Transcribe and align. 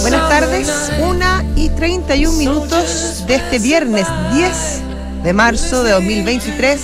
Buenas 0.00 0.28
tardes, 0.30 0.90
una 1.02 1.44
y 1.56 1.68
31 1.68 2.38
minutos 2.38 3.24
de 3.26 3.34
este 3.34 3.58
viernes 3.58 4.06
10 4.32 5.24
de 5.24 5.32
marzo 5.34 5.84
de 5.84 5.90
2023. 5.92 6.80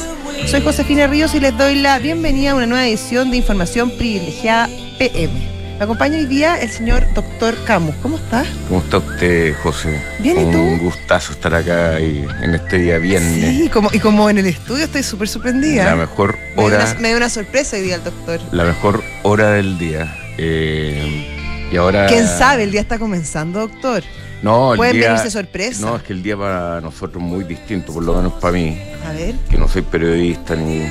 Soy 0.47 0.61
Josefina 0.61 1.07
Ríos 1.07 1.35
y 1.35 1.41
les 1.41 1.57
doy 1.57 1.77
la 1.77 1.99
bienvenida 1.99 2.51
a 2.51 2.57
una 2.57 2.67
nueva 2.67 2.87
edición 2.87 3.31
de 3.31 3.39
Información 3.39 3.91
Privilegiada 3.91 4.69
PM. 4.99 5.56
Me 5.79 5.85
acompaña 5.85 6.17
hoy 6.17 6.25
día 6.25 6.57
el 6.61 6.71
señor 6.71 7.07
doctor 7.13 7.55
Camus. 7.67 7.95
¿Cómo 8.03 8.17
está? 8.17 8.45
¿Cómo 8.69 8.81
está 8.81 8.97
usted, 8.99 9.55
José? 9.63 10.01
Bien, 10.21 10.49
¿y 10.49 10.51
tú? 10.53 10.59
Un 10.59 10.79
gustazo 10.79 11.33
estar 11.33 11.55
acá 11.55 12.01
y, 12.01 12.25
en 12.43 12.55
este 12.55 12.79
día 12.79 12.97
viernes. 12.99 13.35
Sí, 13.57 13.69
como, 13.69 13.91
y 13.93 13.99
como 13.99 14.31
en 14.31 14.39
el 14.39 14.47
estudio 14.47 14.85
estoy 14.87 15.03
súper 15.03 15.29
sorprendida. 15.29 15.85
La 15.85 15.97
mejor 15.97 16.39
Me 16.39 16.55
dio, 16.55 16.65
hora, 16.65 16.85
una, 16.93 16.95
me 17.01 17.09
dio 17.09 17.17
una 17.19 17.29
sorpresa 17.29 17.77
hoy 17.77 17.83
día 17.83 17.97
el 17.97 18.05
doctor. 18.05 18.41
la 18.53 18.65
mejor 18.65 19.03
hora 19.23 19.51
del 19.51 19.79
día. 19.79 20.17
Eh, 20.39 21.69
y 21.71 21.77
ahora. 21.77 22.07
¿Quién 22.07 22.27
sabe? 22.27 22.63
El 22.63 22.71
día 22.71 22.81
está 22.81 22.99
comenzando, 22.99 23.61
doctor. 23.61 24.03
No, 24.43 24.73
el 24.73 24.79
Pueden 24.79 24.97
día- 24.97 25.09
venirse 25.09 25.31
sorpresas. 25.31 25.81
No, 25.81 25.97
es 25.97 26.03
que 26.03 26.15
el 26.15 26.23
día 26.23 26.39
para 26.39 26.81
nosotros 26.81 27.23
es 27.23 27.29
muy 27.29 27.45
distinto, 27.45 27.93
por 27.93 28.03
lo 28.03 28.15
menos 28.15 28.33
para 28.35 28.53
mí, 28.55 28.79
A 29.07 29.13
ver. 29.13 29.35
que 29.51 29.59
no 29.59 29.69
soy 29.69 29.83
periodista 29.83 30.55
ni 30.57 30.87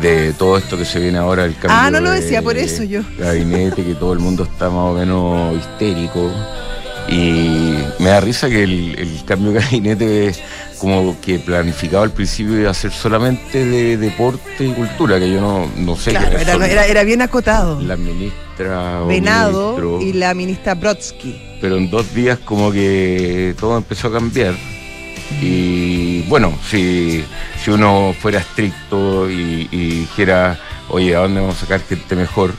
de 0.00 0.32
todo 0.34 0.56
esto 0.58 0.76
que 0.76 0.84
se 0.84 0.98
viene 1.00 1.18
ahora, 1.18 1.44
el 1.44 1.52
cambio. 1.54 1.70
Ah, 1.72 1.90
no 1.90 2.00
lo 2.00 2.10
de 2.10 2.20
decía 2.20 2.42
por 2.42 2.56
eso 2.56 2.82
yo. 2.84 3.02
Gabinete, 3.18 3.84
que 3.84 3.94
todo 3.94 4.12
el 4.12 4.18
mundo 4.18 4.44
está 4.44 4.66
más 4.70 4.90
o 4.90 4.94
menos 4.94 5.56
histérico. 5.58 6.30
Y 7.08 7.74
me 7.98 8.10
da 8.10 8.20
risa 8.20 8.48
que 8.48 8.62
el, 8.62 8.94
el 8.98 9.24
cambio 9.24 9.52
de 9.52 9.60
gabinete 9.60 10.26
es 10.28 10.40
como 10.78 11.16
que 11.20 11.38
planificado 11.40 12.02
al 12.04 12.12
principio 12.12 12.58
iba 12.60 12.70
a 12.70 12.74
ser 12.74 12.92
solamente 12.92 13.64
de 13.64 13.96
deporte 13.96 14.64
y 14.64 14.72
cultura, 14.72 15.18
que 15.18 15.30
yo 15.32 15.40
no, 15.40 15.68
no 15.76 15.96
sé 15.96 16.10
Claro, 16.10 16.28
quiénes 16.28 16.48
era, 16.48 16.66
era- 16.66 16.86
era 16.86 17.02
bien 17.04 17.20
acotado. 17.22 17.80
la 17.80 17.96
ministra 17.96 19.02
Venado 19.06 19.72
ministro, 19.76 20.00
y 20.02 20.12
la 20.12 20.34
ministra 20.34 20.74
Brodsky. 20.74 21.58
pero 21.60 21.76
en 21.76 21.90
dos 21.90 22.14
días 22.14 22.38
como 22.44 22.70
que 22.70 23.54
todo 23.58 23.76
empezó 23.76 24.08
a 24.08 24.12
cambiar. 24.12 24.54
Y 25.40 26.22
bueno, 26.22 26.58
si, 26.68 27.24
si 27.62 27.70
uno 27.70 28.14
fuera 28.20 28.40
estricto 28.40 29.30
y, 29.30 29.68
y 29.70 30.00
dijera, 30.00 30.58
oye, 30.88 31.14
¿a 31.14 31.20
dónde 31.20 31.40
vamos 31.40 31.56
a 31.56 31.60
sacar 31.60 31.80
gente 31.88 32.16
mejor? 32.16 32.52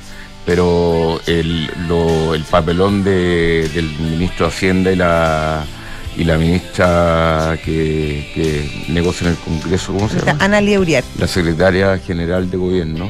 Pero 0.45 1.19
el, 1.27 1.67
lo- 1.87 2.33
el 2.33 2.43
papelón 2.43 3.03
de- 3.03 3.69
del 3.73 3.85
ministro 3.99 4.47
de 4.47 4.51
Hacienda 4.53 4.91
y 4.91 4.95
la, 4.95 5.63
y 6.17 6.23
la 6.23 6.37
ministra 6.37 7.57
que, 7.63 8.31
que 8.33 8.83
negocia 8.91 9.27
en 9.27 9.33
el 9.33 9.39
Congreso, 9.39 9.93
¿cómo 9.93 10.09
se 10.09 10.19
llama? 10.19 10.43
Ana 10.43 10.59
Uriarte. 10.79 11.09
la 11.19 11.27
secretaria 11.27 11.97
general 11.99 12.49
de 12.49 12.57
gobierno, 12.57 13.09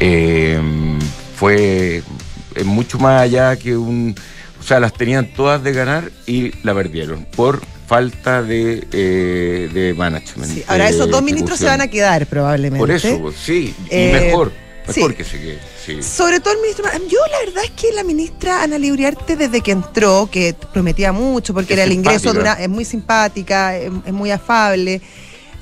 eh, 0.00 0.60
fue 1.36 2.02
eh, 2.54 2.64
mucho 2.64 2.98
más 2.98 3.22
allá 3.22 3.56
que 3.56 3.76
un... 3.76 4.14
O 4.58 4.62
sea, 4.62 4.80
las 4.80 4.92
tenían 4.94 5.26
todas 5.26 5.62
de 5.62 5.72
ganar 5.72 6.10
y 6.26 6.50
la 6.64 6.74
perdieron 6.74 7.24
por 7.36 7.60
falta 7.86 8.42
de, 8.42 8.86
eh, 8.92 9.68
de 9.72 9.94
management. 9.94 10.52
Sí, 10.52 10.64
Ahora 10.66 10.88
esos 10.88 11.08
dos 11.08 11.22
ministros 11.22 11.58
se 11.58 11.66
van 11.66 11.80
a 11.80 11.88
quedar 11.88 12.26
probablemente. 12.26 12.78
Por 12.78 12.90
eso, 12.90 13.18
pues, 13.20 13.36
sí, 13.36 13.74
y 13.84 13.88
Eh, 13.90 14.12
mejor, 14.12 14.52
mejor 14.88 15.10
sí. 15.12 15.16
que 15.16 15.24
se 15.24 15.40
quede. 15.40 15.58
Sí. 15.84 16.02
Sobre 16.02 16.40
todo 16.40 16.52
el 16.54 16.60
ministro. 16.60 16.84
Yo 17.08 17.18
la 17.30 17.38
verdad 17.46 17.62
es 17.64 17.70
que 17.70 17.92
la 17.92 18.02
ministra 18.02 18.62
Ana 18.62 18.76
Uriarte 18.76 19.36
desde 19.36 19.60
que 19.60 19.70
entró, 19.70 20.28
que 20.30 20.54
prometía 20.72 21.12
mucho 21.12 21.54
porque 21.54 21.74
Es 21.74 21.78
era 21.78 21.84
el 21.84 21.92
ingreso 21.92 22.32
de 22.32 22.40
una. 22.40 22.54
Es 22.54 22.68
muy 22.68 22.84
simpática, 22.84 23.76
es, 23.76 23.92
es 24.04 24.12
muy 24.12 24.32
afable, 24.32 25.00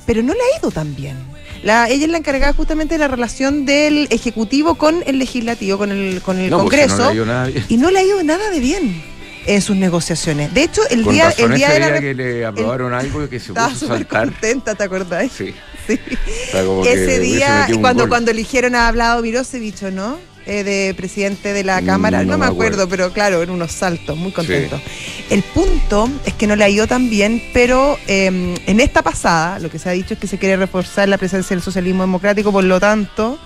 pero 0.07 0.23
no 0.23 0.33
le 0.33 0.41
ha 0.41 0.59
ido 0.59 0.71
tan 0.71 0.97
bien. 0.97 1.17
La, 1.63 1.89
ella 1.89 2.05
es 2.07 2.11
la 2.11 2.19
encargada 2.19 2.53
justamente 2.53 2.95
de 2.95 2.99
la 2.99 3.09
relación 3.09 3.65
del 3.67 4.07
Ejecutivo 4.11 4.75
con 4.77 5.03
el 5.07 5.19
Legislativo, 5.19 5.79
con 5.79 5.91
el, 5.93 6.21
con 6.23 6.39
el 6.39 6.51
No, 6.51 6.59
pues, 6.59 6.71
Congreso, 6.71 6.97
si 6.97 7.03
no 7.03 7.09
le 7.09 7.15
dio 7.15 7.27
nada 7.27 7.47
bien. 7.47 7.65
y 7.69 7.77
no 7.79 7.91
le 7.91 7.99
ha 7.99 8.03
ido 8.03 8.23
nada 8.23 8.51
de 8.51 8.61
bien 8.61 9.03
en 9.47 9.61
sus 9.63 9.77
negociaciones. 9.77 10.53
De 10.55 10.63
hecho, 10.65 10.81
el 10.91 11.03
Con 11.03 11.13
día, 11.15 11.27
razón 11.27 11.53
el 11.53 11.59
día 11.59 11.67
ese 11.69 11.75
de 11.75 11.81
la. 11.81 11.91
día 11.93 12.01
que 12.01 12.15
le 12.15 12.45
aprobaron 12.47 12.95
algo 12.95 13.25
y 13.25 13.29
que 13.29 13.39
se 13.41 13.49
Estaba 13.49 13.69
puso 13.69 13.81
súper 13.81 13.99
saltar. 13.99 14.29
contenta, 14.31 14.75
¿te 14.75 14.85
acordás? 14.85 15.31
Sí. 15.37 15.55
Sí. 15.87 16.01
Ese 16.87 17.19
día, 17.21 17.69
cuando, 17.81 18.09
cuando 18.09 18.31
eligieron 18.31 18.75
a 18.75 18.89
Hablado 18.89 19.21
Mirosevich, 19.21 19.83
¿o 19.83 19.91
¿no? 19.91 20.19
Eh, 20.47 20.65
de 20.65 20.95
presidente 20.95 21.53
de 21.53 21.63
la 21.63 21.83
Cámara, 21.83 22.23
Mm, 22.23 22.27
no, 22.27 22.33
no 22.33 22.39
me 22.39 22.47
acuerdo, 22.47 22.85
acuerdo. 22.85 22.89
pero 22.89 23.13
claro, 23.13 23.43
en 23.43 23.51
unos 23.51 23.73
saltos, 23.73 24.17
muy 24.17 24.33
contento. 24.33 24.81
El 25.29 25.43
punto 25.43 26.09
es 26.25 26.33
que 26.33 26.47
no 26.47 26.57
le 26.57 26.65
ha 26.65 26.69
ido 26.71 26.87
tan 26.87 27.11
bien, 27.11 27.43
pero 27.53 27.99
eh, 28.07 28.55
en 28.67 28.81
esta 28.81 29.03
pasada, 29.03 29.59
lo 29.59 29.71
que 29.71 29.79
se 29.79 29.91
ha 29.91 29.93
dicho 29.93 30.15
es 30.15 30.21
que 30.21 30.27
se 30.27 30.39
quiere 30.39 30.57
reforzar 30.57 31.07
la 31.09 31.19
presencia 31.19 31.55
del 31.55 31.63
socialismo 31.63 32.03
democrático, 32.03 32.51
por 32.51 32.65
lo 32.65 32.81
tanto, 32.81 33.39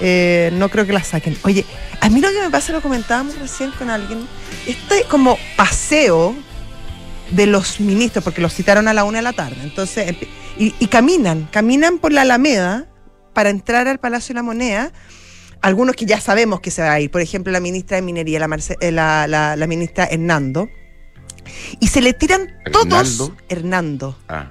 eh, 0.00 0.50
no 0.54 0.68
creo 0.68 0.84
que 0.86 0.92
la 0.92 1.04
saquen. 1.04 1.36
Oye, 1.42 1.64
a 2.00 2.08
mí 2.08 2.20
lo 2.20 2.28
que 2.30 2.40
me 2.40 2.50
pasa, 2.50 2.72
lo 2.72 2.80
comentábamos 2.82 3.38
recién 3.38 3.70
con 3.72 3.88
alguien, 3.90 4.26
este 4.66 5.04
como 5.08 5.38
paseo 5.56 6.34
de 7.30 7.46
los 7.46 7.80
ministros, 7.80 8.22
porque 8.24 8.40
los 8.40 8.52
citaron 8.54 8.88
a 8.88 8.94
la 8.94 9.04
una 9.04 9.18
de 9.18 9.22
la 9.22 9.32
tarde, 9.32 9.56
entonces, 9.62 10.14
y, 10.58 10.74
y 10.78 10.86
caminan, 10.88 11.48
caminan 11.50 11.98
por 11.98 12.12
la 12.12 12.22
Alameda 12.22 12.86
para 13.32 13.48
entrar 13.50 13.88
al 13.88 13.98
Palacio 13.98 14.34
de 14.34 14.40
la 14.40 14.42
Moneda, 14.42 14.92
algunos 15.62 15.96
que 15.96 16.04
ya 16.04 16.20
sabemos 16.20 16.60
que 16.60 16.70
se 16.70 16.82
va 16.82 16.92
a 16.92 17.00
ir, 17.00 17.10
por 17.10 17.20
ejemplo, 17.22 17.50
la 17.52 17.60
ministra 17.60 17.96
de 17.96 18.02
Minería, 18.02 18.38
la, 18.38 18.48
Marce- 18.48 18.76
eh, 18.80 18.92
la, 18.92 19.26
la- 19.26 19.56
la 19.56 19.66
ministra 19.66 20.04
Hernando, 20.04 20.68
y 21.80 21.86
se 21.88 22.00
le 22.02 22.12
tiran 22.12 22.48
todos. 22.70 23.32
Hernando, 23.48 24.18
Ah. 24.28 24.50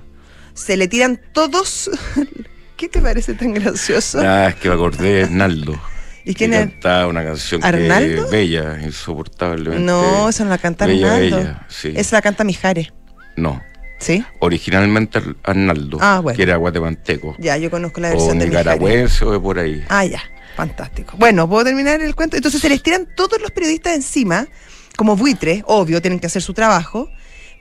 se 0.55 0.75
le 0.77 0.87
tiran 0.87 1.21
todos, 1.33 1.91
¿qué 2.77 2.89
te 2.89 2.99
parece 2.99 3.33
tan 3.35 3.53
gracioso? 3.53 4.19
Ah, 4.21 4.47
es 4.49 4.55
que 4.55 4.69
me 4.69 4.75
acordé 4.75 5.27
de. 5.27 5.79
¿Y 6.25 6.33
quién 6.35 6.51
que 6.51 6.57
es? 6.61 6.69
cantaba 6.69 7.07
una 7.07 7.23
canción 7.23 7.61
que 7.61 7.67
¿Arnaldo? 7.67 8.25
es 8.25 8.31
bella, 8.31 8.79
insoportablemente. 8.83 9.83
No, 9.83 10.29
esa 10.29 10.43
no 10.43 10.49
la 10.49 10.57
canta 10.57 10.85
bella, 10.85 11.17
Hernando. 11.17 11.37
bella, 11.37 11.65
sí. 11.69 11.93
Esa 11.95 12.17
la 12.17 12.21
canta 12.21 12.43
Mijares, 12.43 12.93
No, 13.35 13.61
¿sí? 13.99 14.23
originalmente 14.39 15.17
Ar- 15.17 15.35
Arnaldo, 15.43 15.97
Ah, 16.01 16.19
bueno. 16.21 16.37
que 16.37 16.43
era 16.43 16.57
guatemalteco. 16.57 17.35
Ya, 17.39 17.57
yo 17.57 17.71
conozco 17.71 17.99
la 18.01 18.09
o 18.09 18.11
versión 18.11 18.39
de 18.39 18.45
Mijares. 18.47 18.65
nicaragüense 18.73 19.25
o 19.25 19.31
de 19.31 19.39
por 19.39 19.57
ahí. 19.59 19.83
Ah, 19.89 20.05
ya, 20.05 20.21
fantástico. 20.55 21.15
Bueno, 21.17 21.49
¿puedo 21.49 21.63
terminar 21.65 22.01
el 22.01 22.13
cuento? 22.15 22.35
Entonces 22.35 22.61
se 22.61 22.69
les 22.69 22.83
tiran 22.83 23.07
todos 23.15 23.41
los 23.41 23.51
periodistas 23.51 23.95
encima, 23.95 24.47
como 24.97 25.15
buitres, 25.15 25.63
obvio, 25.65 26.01
tienen 26.01 26.19
que 26.19 26.27
hacer 26.27 26.41
su 26.41 26.53
trabajo, 26.53 27.09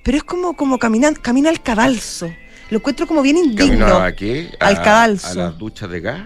pero 0.04 0.16
es 0.18 0.24
como, 0.24 0.56
como 0.56 0.78
caminar, 0.78 1.18
camina 1.20 1.48
al 1.50 1.62
cadalso. 1.62 2.30
Lo 2.70 2.76
encuentro 2.78 3.06
como 3.06 3.22
bien 3.22 3.36
indigno. 3.36 3.86
¿Camino 3.86 3.96
a 4.02 4.12
qué? 4.12 4.50
A- 4.60 4.66
Al 4.68 4.76
cadalso. 4.82 5.28
A 5.28 5.34
las 5.34 5.58
duchas 5.58 5.90
de 5.90 6.00
gas. 6.00 6.20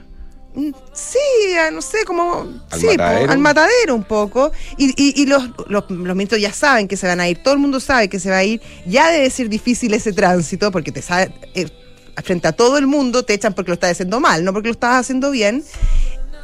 Mm, 0.54 0.70
Sí, 0.92 1.56
a, 1.58 1.70
no 1.70 1.82
sé, 1.82 2.04
como. 2.06 2.46
¿Al 2.70 2.80
sí, 2.80 2.86
po, 2.86 2.92
matadero? 2.96 3.32
al 3.32 3.38
matadero 3.38 3.94
un 3.94 4.04
poco. 4.04 4.52
Y, 4.76 4.90
y- 4.96 5.20
y 5.22 5.26
los, 5.26 5.42
los, 5.68 5.90
los 5.90 6.16
ministros 6.16 6.40
ya 6.40 6.52
saben 6.52 6.86
que 6.88 6.96
se 6.96 7.06
van 7.06 7.20
a 7.20 7.28
ir, 7.28 7.42
todo 7.42 7.54
el 7.54 7.60
mundo 7.60 7.80
sabe 7.80 8.08
que 8.08 8.20
se 8.20 8.30
va 8.30 8.38
a 8.38 8.44
ir. 8.44 8.60
Ya 8.86 9.10
debe 9.10 9.28
ser 9.30 9.48
difícil 9.48 9.92
ese 9.94 10.12
tránsito, 10.12 10.70
porque 10.70 10.92
te 10.92 11.02
sabe, 11.02 11.32
eh, 11.54 11.68
frente 12.22 12.46
a 12.48 12.52
todo 12.52 12.78
el 12.78 12.86
mundo 12.86 13.24
te 13.24 13.34
echan 13.34 13.52
porque 13.54 13.70
lo 13.70 13.74
estás 13.74 13.90
haciendo 13.90 14.20
mal, 14.20 14.44
no 14.44 14.52
porque 14.52 14.68
lo 14.68 14.72
estás 14.74 14.94
haciendo 15.00 15.30
bien. 15.32 15.64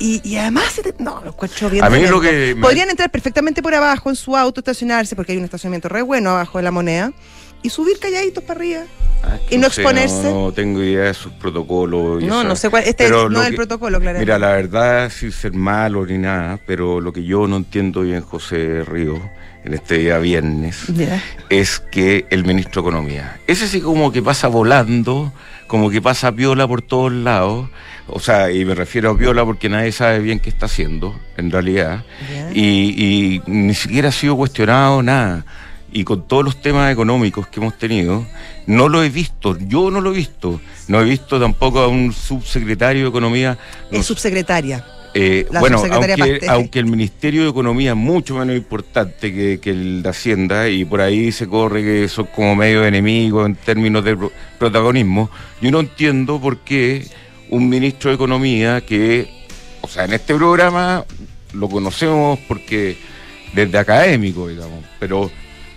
Y, 0.00 0.20
y 0.28 0.36
además, 0.38 0.80
no, 0.98 1.20
lo 1.22 1.30
encuentro 1.30 1.68
bien. 1.70 1.84
A 1.84 1.90
mí 1.90 2.04
lo 2.06 2.20
que 2.20 2.54
me- 2.56 2.62
Podrían 2.62 2.88
entrar 2.90 3.10
perfectamente 3.10 3.62
por 3.62 3.74
abajo 3.74 4.08
en 4.10 4.16
su 4.16 4.34
auto, 4.36 4.60
estacionarse, 4.60 5.14
porque 5.14 5.32
hay 5.32 5.38
un 5.38 5.44
estacionamiento 5.44 5.88
re 5.90 6.02
bueno 6.02 6.30
abajo 6.30 6.58
de 6.58 6.64
la 6.64 6.70
moneda, 6.70 7.12
y 7.62 7.70
subir 7.70 7.98
calladitos 7.98 8.42
para 8.44 8.60
arriba. 8.60 8.80
Ah, 9.22 9.38
es 9.46 9.52
Y 9.52 9.58
no 9.58 9.68
sé, 9.70 9.82
exponerse. 9.82 10.22
No, 10.24 10.46
no 10.46 10.52
tengo 10.52 10.82
idea 10.82 11.04
de 11.04 11.14
sus 11.14 11.32
protocolos. 11.32 12.22
y 12.22 12.26
No, 12.26 12.42
no 12.42 12.56
sé 12.56 12.70
cuál. 12.70 12.84
Este 12.84 13.04
pero 13.04 13.28
no 13.28 13.42
es 13.42 13.48
el 13.48 13.54
protocolo, 13.54 14.00
claro. 14.00 14.18
Mira, 14.18 14.38
la 14.38 14.52
verdad, 14.52 15.10
sin 15.10 15.32
ser 15.32 15.52
malo 15.52 16.06
ni 16.06 16.18
nada, 16.18 16.58
pero 16.66 17.00
lo 17.00 17.12
que 17.12 17.24
yo 17.24 17.46
no 17.46 17.56
entiendo 17.56 18.02
bien, 18.02 18.22
José 18.22 18.82
Río, 18.84 19.20
en 19.64 19.74
este 19.74 19.98
día 19.98 20.18
viernes, 20.18 20.86
es 21.50 21.80
que 21.80 22.26
el 22.30 22.44
ministro 22.44 22.82
de 22.82 22.88
Economía, 22.88 23.40
ese 23.46 23.68
sí 23.68 23.80
como 23.80 24.10
que 24.10 24.22
pasa 24.22 24.48
volando, 24.48 25.32
como 25.66 25.90
que 25.90 26.00
pasa 26.00 26.32
piola 26.32 26.66
por 26.66 26.80
todos 26.80 27.12
lados, 27.12 27.68
o 28.06 28.20
sea, 28.20 28.50
y 28.50 28.64
me 28.64 28.74
refiero 28.74 29.10
a 29.10 29.18
piola 29.18 29.44
porque 29.44 29.68
nadie 29.68 29.92
sabe 29.92 30.20
bien 30.20 30.40
qué 30.40 30.48
está 30.48 30.64
haciendo, 30.64 31.14
en 31.36 31.50
realidad, 31.50 32.04
y 32.54 33.42
ni 33.46 33.74
siquiera 33.74 34.08
ha 34.08 34.12
sido 34.12 34.34
cuestionado 34.36 35.02
nada. 35.02 35.44
Y 35.92 36.04
con 36.04 36.26
todos 36.28 36.44
los 36.44 36.60
temas 36.62 36.92
económicos 36.92 37.48
que 37.48 37.58
hemos 37.60 37.76
tenido, 37.76 38.24
no 38.66 38.88
lo 38.88 39.02
he 39.02 39.08
visto, 39.08 39.58
yo 39.58 39.90
no 39.90 40.00
lo 40.00 40.12
he 40.12 40.16
visto, 40.16 40.60
no 40.88 41.00
he 41.00 41.04
visto 41.04 41.40
tampoco 41.40 41.80
a 41.80 41.88
un 41.88 42.12
subsecretario 42.12 43.02
de 43.04 43.08
Economía. 43.08 43.58
no 43.90 43.98
Es 43.98 44.06
subsecretaria. 44.06 44.84
eh, 45.14 45.46
bueno, 45.58 45.82
aunque, 46.48 46.78
el 46.78 46.86
Ministerio 46.86 47.42
de 47.42 47.50
Economía 47.50 47.90
es 47.90 47.96
mucho 47.96 48.36
menos 48.36 48.54
importante 48.56 49.34
que, 49.34 49.58
que 49.60 49.70
el 49.70 50.02
de 50.04 50.08
Hacienda 50.08 50.68
y 50.68 50.84
por 50.84 51.00
ahí 51.00 51.32
se 51.32 51.48
corre 51.48 51.82
que 51.82 52.06
son 52.08 52.26
como 52.26 52.54
medio 52.54 52.84
enemigos 52.86 53.46
en 53.46 53.56
términos 53.56 54.04
de 54.04 54.16
pro- 54.16 54.30
protagonismo, 54.60 55.28
yo 55.60 55.72
no 55.72 55.80
entiendo 55.80 56.40
por 56.40 56.58
qué 56.58 57.04
un 57.48 57.68
ministro 57.68 58.10
de 58.10 58.14
Economía 58.14 58.80
que, 58.82 59.28
o 59.80 59.88
sea, 59.88 60.04
en 60.04 60.12
este 60.12 60.36
programa 60.36 61.04
lo 61.52 61.68
conocemos 61.68 62.38
porque 62.46 62.96
desde 63.52 63.76
académico, 63.76 64.46
digamos, 64.46 64.84
pero 65.00 65.28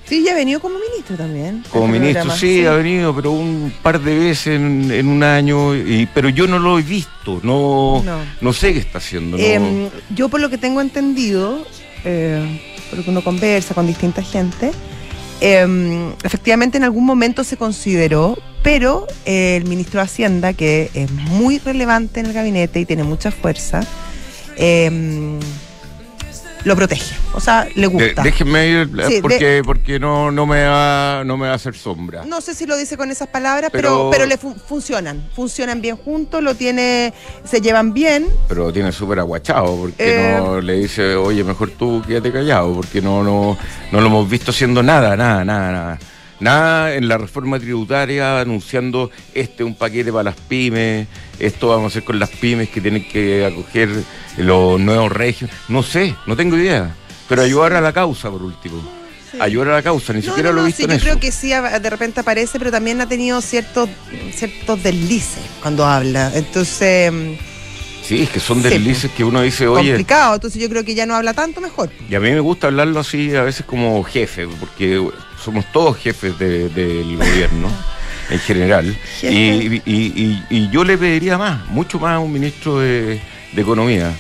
Sí, 0.08 0.24
ya 0.24 0.34
ha 0.34 0.36
venido 0.36 0.60
como 0.60 0.76
ministro 0.80 1.16
también. 1.16 1.64
Como 1.70 1.86
este 1.88 2.00
ministro, 2.00 2.32
sí, 2.36 2.66
ha 2.66 2.74
venido, 2.74 3.16
pero 3.16 3.32
un 3.32 3.74
par 3.82 4.02
de 4.02 4.18
veces 4.20 4.48
en, 4.48 4.92
en 4.92 5.08
un 5.08 5.24
año, 5.24 5.76
y, 5.76 6.08
pero 6.14 6.30
yo 6.30 6.46
no 6.46 6.60
lo 6.60 6.78
he 6.78 6.82
visto, 6.82 7.40
no, 7.42 8.04
No. 8.04 8.18
no. 8.42 8.54
sé 8.54 8.74
qué 8.74 8.80
está 8.80 8.98
haciendo. 8.98 9.38
no- 9.38 9.44
Em, 9.44 9.90
yo 10.14 10.28
por 10.30 10.42
lo 10.42 10.50
que 10.50 10.58
tengo 10.58 10.82
entendido, 10.82 11.66
eh, 12.04 12.62
por 12.90 13.00
lo 13.00 13.06
que 13.06 13.10
uno 13.12 13.24
conversa 13.24 13.74
con 13.74 13.88
distinta 13.88 14.22
gente, 14.22 14.72
em, 15.40 16.12
efectivamente 16.24 16.78
en 16.78 16.84
algún 16.84 17.06
momento 17.06 17.44
se 17.46 17.56
consideró, 17.58 18.38
pero 18.62 19.08
eh, 19.26 19.56
el 19.58 19.66
ministro 19.66 20.00
de 20.00 20.06
Hacienda, 20.06 20.54
que 20.54 20.92
es 20.94 21.10
muy 21.12 21.60
relevante 21.60 22.20
en 22.20 22.26
el 22.28 22.34
gabinete 22.34 22.80
y 22.82 22.86
tiene 22.86 23.04
mucha 23.04 23.32
fuerza, 23.32 23.82
em, 24.58 25.40
lo 26.66 26.76
protege. 26.76 27.16
O 27.34 27.40
sea, 27.40 27.68
le 27.76 27.82
De- 27.82 27.88
gusta. 27.88 28.22
déjenme 28.24 28.68
ir 28.68 28.78
eh, 29.00 29.08
de- 29.10 29.22
porque, 29.22 29.62
porque 29.66 30.00
no, 30.00 30.32
no, 30.32 30.46
me 30.46 30.64
va, 30.66 31.24
no 31.26 31.36
me 31.38 31.48
va 31.48 31.54
a 31.54 31.56
hacer 31.56 31.76
sombra. 31.76 32.24
No 32.26 32.42
sé 32.42 32.54
si 32.56 32.66
lo 32.66 32.78
dice 32.78 32.96
con 32.98 33.12
esas 33.12 33.28
palabras, 33.28 33.70
pero, 33.72 33.90
Pero- 33.90 34.10
pero 34.12 34.26
le 34.26 34.38
fu- 34.38 34.56
funcionan. 34.56 35.24
Funcionan 35.36 35.82
bien 35.82 35.98
juntos, 35.98 36.42
lo 36.44 36.56
tiene, 36.56 37.14
se 37.44 37.60
llevan 37.62 37.94
bien. 37.94 38.28
Pero 38.48 38.72
tiene 38.72 38.92
súper 38.92 39.20
aguachado, 39.20 39.76
porque 39.76 39.96
Eh. 39.98 40.36
no 40.38 40.62
le 40.62 40.74
dice, 40.80 41.16
oye, 41.16 41.44
mejor 41.44 41.72
tú 41.72 42.02
quédate 42.08 42.32
callado, 42.32 42.74
porque 42.74 43.02
no, 43.02 43.24
no, 43.24 43.58
no 43.92 44.02
lo 44.02 44.08
hemos 44.08 44.30
visto 44.30 44.52
haciendo 44.52 44.82
nada, 44.84 45.16
nada, 45.18 45.44
nada, 45.44 45.72
nada. 45.72 46.00
Nada 46.40 46.96
en 46.96 47.08
la 47.08 47.18
reforma 47.18 47.60
tributaria 47.60 48.40
anunciando 48.42 49.12
este 49.34 49.64
un 49.64 49.76
paquete 49.76 50.12
para 50.12 50.24
las 50.24 50.36
pymes, 50.36 51.08
esto 51.40 51.68
vamos 51.70 51.86
a 51.86 51.88
hacer 51.88 52.04
con 52.04 52.20
las 52.20 52.30
pymes 52.30 52.70
que 52.70 52.82
tienen 52.82 53.08
que 53.08 53.46
acoger 53.46 53.90
los 54.38 54.80
nuevos 54.80 55.12
régimenes. 55.12 55.56
No 55.70 55.84
sé, 55.84 56.16
no 56.26 56.36
tengo 56.36 56.58
idea. 56.58 56.96
Pero 57.30 57.44
ayudar 57.44 57.74
a 57.74 57.82
la 57.82 57.94
causa, 57.94 58.30
por 58.30 58.42
último. 58.44 58.82
Ayudar 59.40 59.70
a 59.70 59.74
la 59.76 59.82
causa, 59.82 60.14
ni 60.14 60.20
No, 60.20 60.26
siquiera 60.28 60.50
no, 60.50 60.58
lo 60.58 60.62
he 60.64 60.66
visto 60.68 60.78
sí, 60.80 60.84
en 60.84 60.90
yo 60.92 60.96
eso. 60.96 61.06
creo 61.06 61.20
que 61.20 61.32
sí, 61.32 61.50
de 61.50 61.90
repente 61.90 62.20
aparece, 62.20 62.60
pero 62.60 62.70
también 62.72 63.02
ha 63.02 63.08
tenido 63.08 63.42
ciertos, 63.42 63.90
ciertos 64.36 64.84
deslices 64.84 65.42
cuando 65.62 65.86
habla. 65.86 66.32
Entonces, 66.36 67.12
mm, 67.12 67.32
Sí, 68.04 68.24
es 68.24 68.30
que 68.32 68.42
son 68.42 68.62
Sí, 68.62 68.68
deslices 68.68 69.10
que 69.12 69.24
uno 69.24 69.42
dice, 69.42 69.66
oye, 69.66 69.92
complicado. 69.92 70.36
Entonces 70.36 70.62
yo 70.62 70.68
creo 70.70 70.84
que 70.84 70.94
ya 70.94 71.06
no 71.06 71.16
habla 71.16 71.34
tanto, 71.34 71.62
mejor. 71.62 71.90
Y 72.10 72.14
a 72.16 72.20
mí 72.20 72.30
me 72.32 72.42
gusta 72.42 72.68
hablarlo 72.68 73.00
así 73.00 73.34
a 73.34 73.44
veces 73.44 73.66
como 73.66 74.04
jefe, 74.04 74.46
porque 74.60 75.02
somos 75.44 75.66
todos 75.72 75.98
jefes 75.98 76.38
de- 76.40 76.70
del 76.70 77.18
gobierno 77.18 77.68
en 78.30 78.40
general. 78.40 78.98
Y, 79.22 79.28
y- 79.28 79.82
y- 79.86 80.44
y 80.50 80.70
yo 80.72 80.84
le 80.84 80.98
pediría 80.98 81.38
más, 81.38 81.68
mucho 81.70 82.00
más 82.00 82.16
a 82.16 82.20
un 82.20 82.32
ministro 82.32 82.80
de, 82.80 83.20
de 83.52 83.62
Economía. 83.62 84.12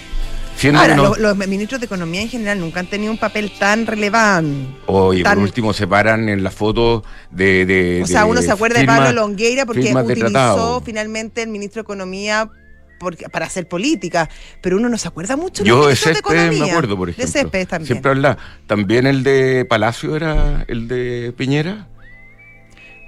Siendo 0.55 0.79
Ahora, 0.81 0.95
los, 0.95 1.17
los 1.17 1.35
ministros 1.47 1.79
de 1.81 1.85
Economía 1.87 2.21
en 2.21 2.29
general 2.29 2.59
nunca 2.59 2.79
han 2.79 2.85
tenido 2.87 3.11
un 3.11 3.17
papel 3.17 3.51
tan 3.57 3.87
relevante. 3.87 4.67
Oye, 4.85 5.23
tan- 5.23 5.33
por 5.35 5.43
último 5.43 5.73
se 5.73 5.87
paran 5.87 6.29
en 6.29 6.43
la 6.43 6.51
foto 6.51 7.03
de... 7.31 7.65
de- 7.65 8.01
O 8.03 8.07
sea, 8.07 8.25
uno 8.25 8.41
se 8.41 8.51
acuerda 8.51 8.79
de 8.79 8.85
Pablo 8.85 9.21
Longueira 9.21 9.65
porque 9.65 9.81
utilizó 10.11 10.81
finalmente 10.85 11.41
el 11.41 11.49
ministro 11.49 11.81
de 11.81 11.85
Economía 11.85 12.49
porque- 13.03 13.29
para 13.29 13.45
hacer 13.45 13.67
política, 13.67 14.29
pero 14.61 14.77
uno 14.77 14.89
no 14.89 14.97
se 14.97 15.07
acuerda 15.07 15.35
mucho 15.37 15.63
de 15.63 15.69
Yo 15.69 15.87
de 15.87 15.93
Economía. 15.93 16.65
me 16.65 16.71
acuerdo, 16.71 16.97
por 16.97 17.09
ejemplo. 17.09 17.25
De 17.25 17.31
Céspedes 17.31 17.67
también. 17.67 17.87
Siempre 17.87 18.11
habla. 18.11 18.37
También 18.65 19.05
el 19.05 19.21
de 19.23 19.65
Palacio 19.69 20.15
era 20.15 20.65
el 20.67 20.87
de 20.87 21.33
Piñera. 21.37 21.87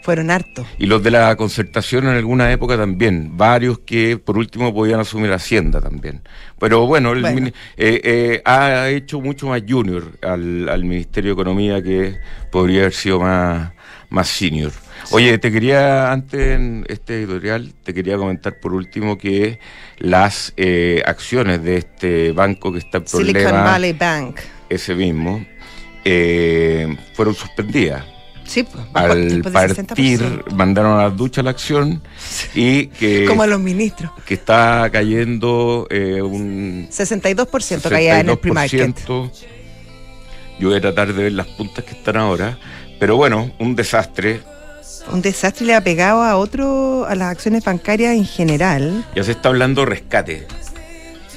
Fueron 0.03 0.30
hartos. 0.30 0.68
Y 0.77 0.86
los 0.86 1.01
de 1.01 1.09
la 1.09 1.36
concertación 1.36 2.03
en 2.03 2.12
alguna 2.13 2.51
época 2.51 2.77
también, 2.77 3.36
varios 3.38 3.80
que 3.80 4.19
por 4.19 4.38
último 4.38 4.71
podían 4.71 5.00
asumir 5.00 5.31
Hacienda 5.33 5.81
también. 5.81 6.21
Pero 6.59 6.86
bueno, 6.86 7.13
el 7.13 7.21
Bueno. 7.21 7.36
mini- 7.41 7.53
eh, 7.75 8.01
eh, 8.03 8.41
ha 8.45 8.88
hecho 8.89 9.19
mucho 9.19 9.48
más 9.48 9.63
junior 9.68 10.12
al, 10.21 10.69
al 10.69 10.83
Ministerio 10.86 11.31
de 11.31 11.41
Economía 11.41 11.81
que 11.81 12.19
podría 12.51 12.81
haber 12.81 12.94
sido 12.94 13.19
más, 13.19 13.71
más 14.12 14.27
senior. 14.27 14.71
Oye, 15.12 15.38
te 15.38 15.51
quería, 15.51 16.12
antes 16.12 16.39
en 16.56 16.86
este 16.88 17.15
editorial, 17.15 17.74
te 17.83 17.94
quería 17.94 18.18
comentar 18.18 18.59
por 18.59 18.74
último 18.74 19.18
que 19.18 19.59
las 19.97 20.53
eh, 20.57 21.01
acciones 21.06 21.63
de 21.63 21.77
este 21.77 22.31
banco 22.31 22.71
que 22.71 22.80
está 22.80 23.00
en 23.00 23.07
Silicon 23.07 23.42
problema, 23.44 23.63
Valley 23.63 23.94
Bank. 23.94 24.39
ese 24.69 24.95
mismo, 24.95 25.45
eh, 26.03 26.95
fueron 27.13 27.36
suspendidas 27.36 28.03
Sí, 28.45 28.63
pues, 28.63 28.86
al 28.94 29.42
partir 29.42 30.19
60%. 30.19 30.53
mandaron 30.53 31.00
a 31.00 31.03
la 31.03 31.09
ducha 31.09 31.41
la 31.41 31.50
acción 31.50 32.01
y 32.53 32.88
que, 32.88 33.25
Como 33.27 33.41
a 33.41 33.48
los 33.48 33.59
ministros. 33.59 34.12
que 34.25 34.36
está 34.36 34.88
cayendo 34.91 35.88
eh, 35.89 36.21
un 36.21 36.88
62% 36.91 37.89
caía 37.89 38.19
en 38.19 38.30
el 38.30 38.38
pre-market. 38.38 38.95
62%. 38.95 39.31
Yo 40.59 40.69
voy 40.69 40.77
a 40.77 40.81
tratar 40.81 41.13
de 41.13 41.24
ver 41.24 41.31
las 41.33 41.48
puntas 41.48 41.83
que 41.83 41.91
están 41.91 42.18
ahora, 42.18 42.57
pero 43.00 43.18
bueno, 43.18 43.51
un 43.59 43.75
desastre. 43.75 44.41
Un 45.12 45.22
desastre 45.22 45.66
le 45.66 45.75
ha 45.75 45.84
pegado 45.84 46.24
a 46.24 46.36
otro, 46.36 47.06
a 47.06 47.16
las 47.16 47.31
acciones 47.31 47.63
bancarias 47.63 48.16
en 48.16 48.25
general. 48.25 49.06
Ya 49.16 49.24
se 49.24 49.31
está 49.31 49.50
hablando 49.50 49.86
rescate, 49.86 50.48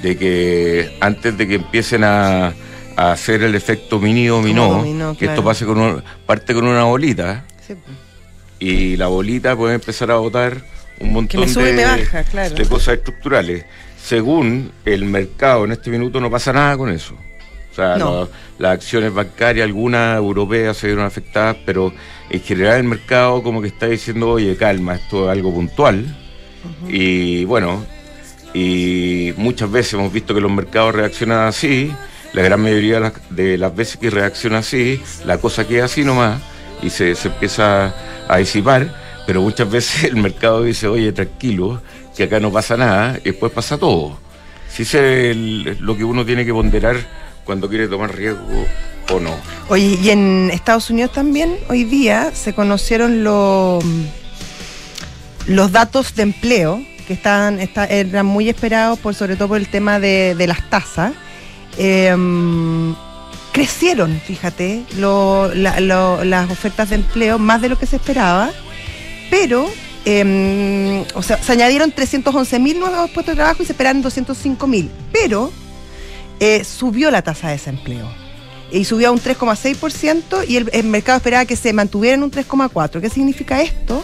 de 0.03 0.17
que 0.17 0.97
antes 1.01 1.37
de 1.37 1.47
que 1.47 1.55
empiecen 1.57 2.03
a, 2.05 2.55
a 2.97 3.13
hacer 3.13 3.43
el 3.43 3.55
efecto 3.55 4.01
mini 4.01 4.27
dominó, 4.27 4.69
dominó, 4.73 5.17
que 5.17 5.27
esto 5.27 5.45
pase 5.45 5.65
con 5.67 5.79
un- 5.79 6.03
parte 6.27 6.55
con 6.55 6.65
una 6.67 6.85
bolita 6.85 7.45
Sí, 7.67 7.75
y 8.59 8.97
la 8.97 9.09
bolita 9.09 9.55
puede 9.55 9.75
empezar 9.75 10.11
a 10.11 10.17
botar 10.17 10.57
un 11.01 11.13
montón 11.13 11.41
me 11.41 11.49
sube 11.49 11.65
de, 11.65 11.73
y 11.73 11.75
me 11.77 11.85
baja, 11.85 12.25
claro. 12.25 12.55
de 12.55 12.65
cosas 12.67 12.95
estructurales. 12.95 13.65
Según 14.03 14.73
el 14.85 15.05
mercado 15.05 15.65
en 15.67 15.73
este 15.73 15.91
minuto 15.91 16.21
no 16.21 16.31
pasa 16.31 16.53
nada 16.53 16.77
con 16.77 16.91
eso. 16.91 17.15
O 17.71 17.75
sea, 17.75 17.97
No. 17.97 18.29
las 18.59 18.73
acciones 18.73 19.13
bancarias, 19.13 19.65
algunas 19.67 20.17
europeas 20.17 20.77
se 20.77 20.87
vieron 20.89 21.05
afectadas, 21.05 21.57
pero 21.67 21.93
en 22.31 22.41
general 22.41 22.79
el 22.79 22.85
mercado 22.85 23.43
como 23.43 23.61
que 23.63 23.69
está 23.69 23.87
diciendo, 23.87 24.29
oye, 24.31 24.57
calma, 24.57 24.95
esto 24.97 25.25
es 25.27 25.31
algo 25.37 25.53
puntual. 25.53 26.05
Y 26.89 27.45
bueno, 27.45 27.85
y 28.55 29.33
muchas 29.37 29.71
veces 29.71 29.95
hemos 29.95 30.13
visto 30.13 30.35
que 30.35 30.41
los 30.41 30.51
mercados 30.51 30.95
reaccionan 30.95 31.47
así, 31.47 31.93
la 32.33 32.43
gran 32.43 32.61
mayoría 32.61 32.95
de 32.97 33.01
las, 33.01 33.13
de 33.31 33.59
las 33.59 33.75
veces 33.75 33.97
que 33.97 34.11
reacciona 34.11 34.59
así, 34.59 35.01
la 35.25 35.39
cosa 35.39 35.67
queda 35.67 35.85
así 35.87 36.05
nomás 36.05 36.41
y 36.83 36.91
se, 36.91 37.15
se 37.15 37.29
empieza 37.29 37.95
a 38.29 38.37
disipar, 38.39 38.95
pero 39.27 39.41
muchas 39.43 39.71
veces 39.71 40.05
el 40.05 40.17
mercado 40.17 40.63
dice, 40.65 40.87
oye, 40.89 41.13
tranquilo, 41.13 41.81
que 42.17 42.25
acá 42.25 42.41
no 42.41 42.51
pasa 42.53 42.77
nada, 42.77 43.19
y 43.21 43.31
después 43.31 43.53
pasa 43.53 43.79
todo. 43.79 44.19
Si 44.69 44.83
es 44.83 44.95
el- 44.95 45.79
lo 45.81 45.97
que 45.97 46.05
uno 46.05 46.25
tiene 46.27 46.45
que 46.45 46.53
ponderar 46.53 46.97
cuando 47.45 47.69
quiere 47.69 47.89
tomar 47.89 48.15
riesgo 48.15 48.67
o 49.11 49.21
no. 49.21 49.35
Oye, 49.69 49.99
y 50.03 50.11
en 50.11 50.51
Estados 50.53 50.91
Unidos 50.91 51.13
también 51.13 51.57
hoy 51.69 51.85
día 51.85 52.31
se 52.35 52.55
conocieron 52.55 53.25
los 53.25 53.85
los 55.47 55.73
datos 55.73 56.15
de 56.15 56.25
empleo 56.25 56.83
que 57.07 57.15
estaban, 57.15 57.59
está- 57.59 57.87
eran 57.87 58.27
muy 58.27 58.51
esperados 58.51 58.99
por 58.99 59.15
sobre 59.15 59.37
todo 59.37 59.49
por 59.49 59.57
el 59.57 59.69
tema 59.69 59.99
de, 59.99 60.35
las 60.47 60.69
tasas. 60.69 61.13
Em, 61.79 62.95
crecieron, 63.53 64.21
fíjate, 64.27 64.83
lo- 64.99 65.53
la- 65.55 65.81
lo- 65.81 66.23
las 66.25 66.51
ofertas 66.51 66.91
de 66.91 66.97
empleo 66.97 67.39
más 67.39 67.63
de 67.63 67.71
lo 67.71 67.79
que 67.79 67.87
se 67.87 67.97
esperaba, 67.97 68.51
pero 69.31 69.67
em, 70.05 71.03
o 71.15 71.23
sea, 71.23 71.43
se 71.43 71.53
añadieron 71.53 71.93
311 71.93 72.59
mil 72.59 72.79
nuevos 72.79 73.11
puestos 73.11 73.33
de 73.35 73.37
trabajo 73.37 73.63
y 73.63 73.67
se 73.67 73.73
esperaban 73.73 74.01
205 74.03 74.67
mil, 74.67 74.91
pero 75.13 75.51
eh, 76.41 76.63
subió 76.65 77.11
la 77.11 77.23
tasa 77.23 77.49
de 77.49 77.55
desempleo 77.55 78.09
y 78.71 78.85
subió 78.85 79.09
a 79.09 79.11
un 79.13 79.21
3,6% 79.21 80.45
y 80.47 80.57
el, 80.57 80.85
mercado 80.85 81.17
esperaba 81.17 81.45
que 81.45 81.57
se 81.57 81.73
mantuviera 81.73 82.17
en 82.17 82.23
un 82.23 82.31
3,4%. 82.31 83.01
¿Qué 83.01 83.11
significa 83.11 83.63
esto? 83.63 84.03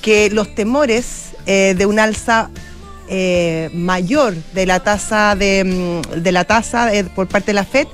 Que 0.00 0.30
los 0.30 0.54
temores 0.54 1.32
eh, 1.46 1.74
de 1.76 1.86
un 1.86 1.98
alza 1.98 2.50
eh, 3.08 3.70
mayor 3.72 4.34
de 4.52 4.66
la 4.66 4.80
tasa 4.80 5.36
de, 5.36 5.62
mm, 5.64 6.28
la 6.30 6.44
tasa 6.44 6.92
eh, 6.94 7.04
por 7.04 7.28
parte 7.28 7.48
de 7.48 7.54
la 7.54 7.64
Fed 7.64 7.86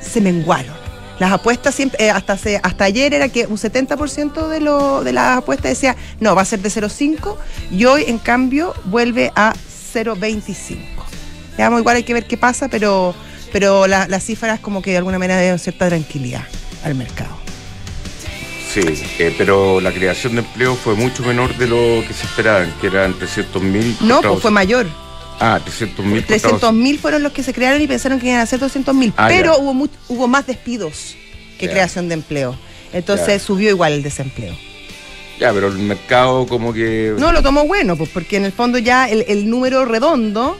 se 0.00 0.20
menguaron. 0.20 0.82
Las 1.18 1.32
apuestas 1.32 1.74
siempre, 1.74 2.10
hasta, 2.10 2.36
hasta 2.62 2.84
ayer 2.84 3.14
era 3.14 3.28
que 3.28 3.46
un 3.46 3.56
70% 3.56 4.48
de, 4.48 4.60
lo, 4.60 5.04
de 5.04 5.12
las 5.12 5.38
apuestas 5.38 5.70
decía, 5.70 5.96
no, 6.20 6.34
va 6.34 6.42
a 6.42 6.44
ser 6.44 6.60
de 6.60 6.68
0,5 6.68 7.36
y 7.70 7.84
hoy 7.84 8.04
en 8.08 8.18
cambio 8.18 8.74
vuelve 8.86 9.30
a 9.36 9.54
0,25. 9.94 10.78
Digamos, 11.56 11.80
igual 11.80 11.96
hay 11.96 12.02
que 12.02 12.14
ver 12.14 12.26
qué 12.26 12.36
pasa, 12.36 12.68
pero, 12.68 13.14
pero 13.52 13.86
la- 13.86 14.06
las 14.08 14.24
cifras 14.24 14.60
como 14.60 14.82
que 14.82 14.90
de 14.92 14.96
alguna 14.98 15.18
manera 15.18 15.40
dieron 15.40 15.58
cierta 15.58 15.88
tranquilidad 15.88 16.44
al 16.84 16.94
mercado. 16.94 17.36
Sí, 18.72 18.80
eh, 19.18 19.34
pero 19.36 19.80
la 19.82 19.92
creación 19.92 20.34
de 20.34 20.40
empleo 20.40 20.74
fue 20.76 20.94
mucho 20.94 21.22
menor 21.24 21.54
de 21.58 21.66
lo 21.66 22.06
que 22.06 22.14
se 22.14 22.24
esperaban, 22.24 22.72
que 22.80 22.86
eran 22.86 23.12
300 23.14 23.62
mil. 23.62 23.94
No, 24.00 24.22
pues 24.22 24.40
fue 24.40 24.50
mayor. 24.50 24.86
Ah, 25.38 25.60
300 25.62 26.04
mil. 26.06 26.24
300 26.24 26.72
mil 26.72 26.98
fueron 26.98 27.22
los 27.22 27.32
que 27.32 27.42
se 27.42 27.52
crearon 27.52 27.82
y 27.82 27.86
pensaron 27.86 28.18
que 28.18 28.28
iban 28.28 28.40
a 28.40 28.46
ser 28.46 28.60
200 28.60 28.94
mil, 28.94 29.12
Ah, 29.16 29.26
pero 29.28 29.52
ya. 29.56 29.58
hubo, 29.58 29.88
hubo 30.08 30.26
más 30.28 30.46
despidos 30.46 31.16
que 31.58 31.66
Ya. 31.66 31.72
creación 31.72 32.08
de 32.08 32.14
empleo. 32.14 32.56
Entonces 32.94 33.26
Ya. 33.26 33.38
subió 33.40 33.68
igual 33.68 33.92
el 33.92 34.02
desempleo. 34.02 34.54
Ya, 35.38 35.52
pero 35.52 35.68
el 35.68 35.78
mercado 35.78 36.46
como 36.46 36.72
que... 36.72 37.14
No, 37.18 37.32
lo 37.32 37.42
tomó 37.42 37.66
bueno, 37.66 37.96
pues 37.96 38.08
porque 38.10 38.36
en 38.36 38.44
el 38.44 38.52
fondo 38.52 38.78
ya 38.78 39.08
el, 39.10 39.24
el 39.28 39.50
número 39.50 39.84
redondo 39.84 40.56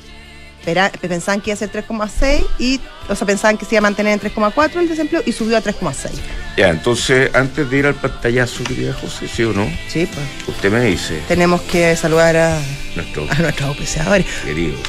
pensaban 1.01 1.41
que 1.41 1.51
iba 1.51 1.55
a 1.55 1.57
ser 1.59 1.71
3,6 1.71 2.45
y, 2.59 2.81
o 3.09 3.15
sea, 3.15 3.27
pensaban 3.27 3.59
que 3.59 3.65
se 3.65 3.75
iba 3.75 3.81
a 3.81 3.83
mantener 3.83 4.13
en 4.13 4.21
3,4 4.21 4.77
el 4.81 4.89
desempleo 4.89 5.23
y 5.27 5.33
subió 5.33 5.57
a 5.57 5.63
3,6. 5.63 6.11
Ya, 6.57 6.69
entonces, 6.69 7.35
antes 7.35 7.69
de 7.71 7.79
ir 7.79 7.87
al 7.87 7.95
pantallazo, 7.95 8.65
querida 8.65 8.93
José, 8.93 9.27
¿sí 9.29 9.43
o 9.45 9.53
no? 9.53 9.67
Sí, 9.89 10.07
pues. 10.07 10.27
Usted 10.49 10.71
me 10.71 10.83
dice. 10.85 11.21
Tenemos 11.29 11.61
que 11.63 11.97
saludar 11.97 12.37
a, 12.37 12.59
Nuestro, 12.95 13.27
a 13.31 13.35
nuestros 13.37 13.69
auspiciadores. 13.69 14.27
queridos. 14.45 14.81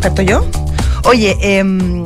¿Parto 0.00 0.22
yo? 0.22 0.46
Oye, 1.04 1.36
em, 1.40 2.04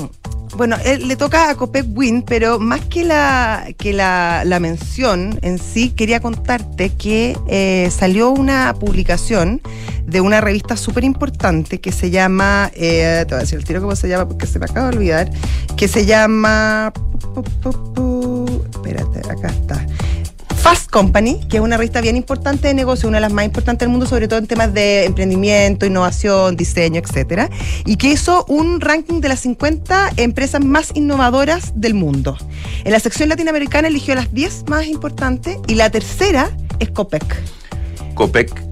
bueno, 0.56 0.76
él, 0.84 1.08
le 1.08 1.16
toca 1.16 1.50
a 1.50 1.54
Copec 1.54 1.86
Win, 1.94 2.22
pero 2.22 2.58
más 2.58 2.80
que 2.82 3.04
la, 3.04 3.66
que 3.78 3.92
la, 3.92 4.42
la 4.44 4.60
mención 4.60 5.38
en 5.42 5.58
sí, 5.58 5.90
quería 5.90 6.20
contarte 6.20 6.90
que 6.90 7.36
eh, 7.48 7.90
salió 7.90 8.30
una 8.30 8.74
publicación 8.74 9.60
de 10.10 10.20
una 10.20 10.40
revista 10.40 10.76
súper 10.76 11.04
importante 11.04 11.80
que 11.80 11.92
se 11.92 12.10
llama, 12.10 12.70
eh, 12.74 13.24
te 13.26 13.34
voy 13.34 13.38
a 13.38 13.40
decir 13.40 13.58
el 13.58 13.64
tiro 13.64 13.80
cómo 13.80 13.94
se 13.94 14.08
llama 14.08 14.28
porque 14.28 14.46
se 14.46 14.58
me 14.58 14.64
acaba 14.64 14.90
de 14.90 14.96
olvidar, 14.96 15.30
que 15.76 15.88
se 15.88 16.04
llama, 16.04 16.92
espérate, 18.74 19.20
acá 19.30 19.48
está. 19.48 19.86
Fast 20.56 20.90
Company, 20.90 21.40
que 21.48 21.56
es 21.56 21.62
una 21.62 21.78
revista 21.78 22.02
bien 22.02 22.16
importante 22.16 22.68
de 22.68 22.74
negocio, 22.74 23.08
una 23.08 23.16
de 23.16 23.22
las 23.22 23.32
más 23.32 23.46
importantes 23.46 23.86
del 23.86 23.88
mundo, 23.88 24.04
sobre 24.04 24.28
todo 24.28 24.40
en 24.40 24.46
temas 24.46 24.74
de 24.74 25.06
emprendimiento, 25.06 25.86
innovación, 25.86 26.54
diseño, 26.54 27.00
etcétera, 27.00 27.48
y 27.86 27.96
que 27.96 28.08
hizo 28.08 28.44
un 28.46 28.80
ranking 28.80 29.20
de 29.20 29.28
las 29.28 29.40
50 29.40 30.10
empresas 30.18 30.62
más 30.62 30.90
innovadoras 30.94 31.72
del 31.76 31.94
mundo. 31.94 32.36
En 32.84 32.92
la 32.92 33.00
sección 33.00 33.30
latinoamericana 33.30 33.88
eligió 33.88 34.14
las 34.14 34.34
10 34.34 34.64
más 34.68 34.86
importantes 34.86 35.56
y 35.66 35.76
la 35.76 35.88
tercera 35.88 36.50
es 36.78 36.90
Copec. 36.90 37.24
Copec 38.14 38.69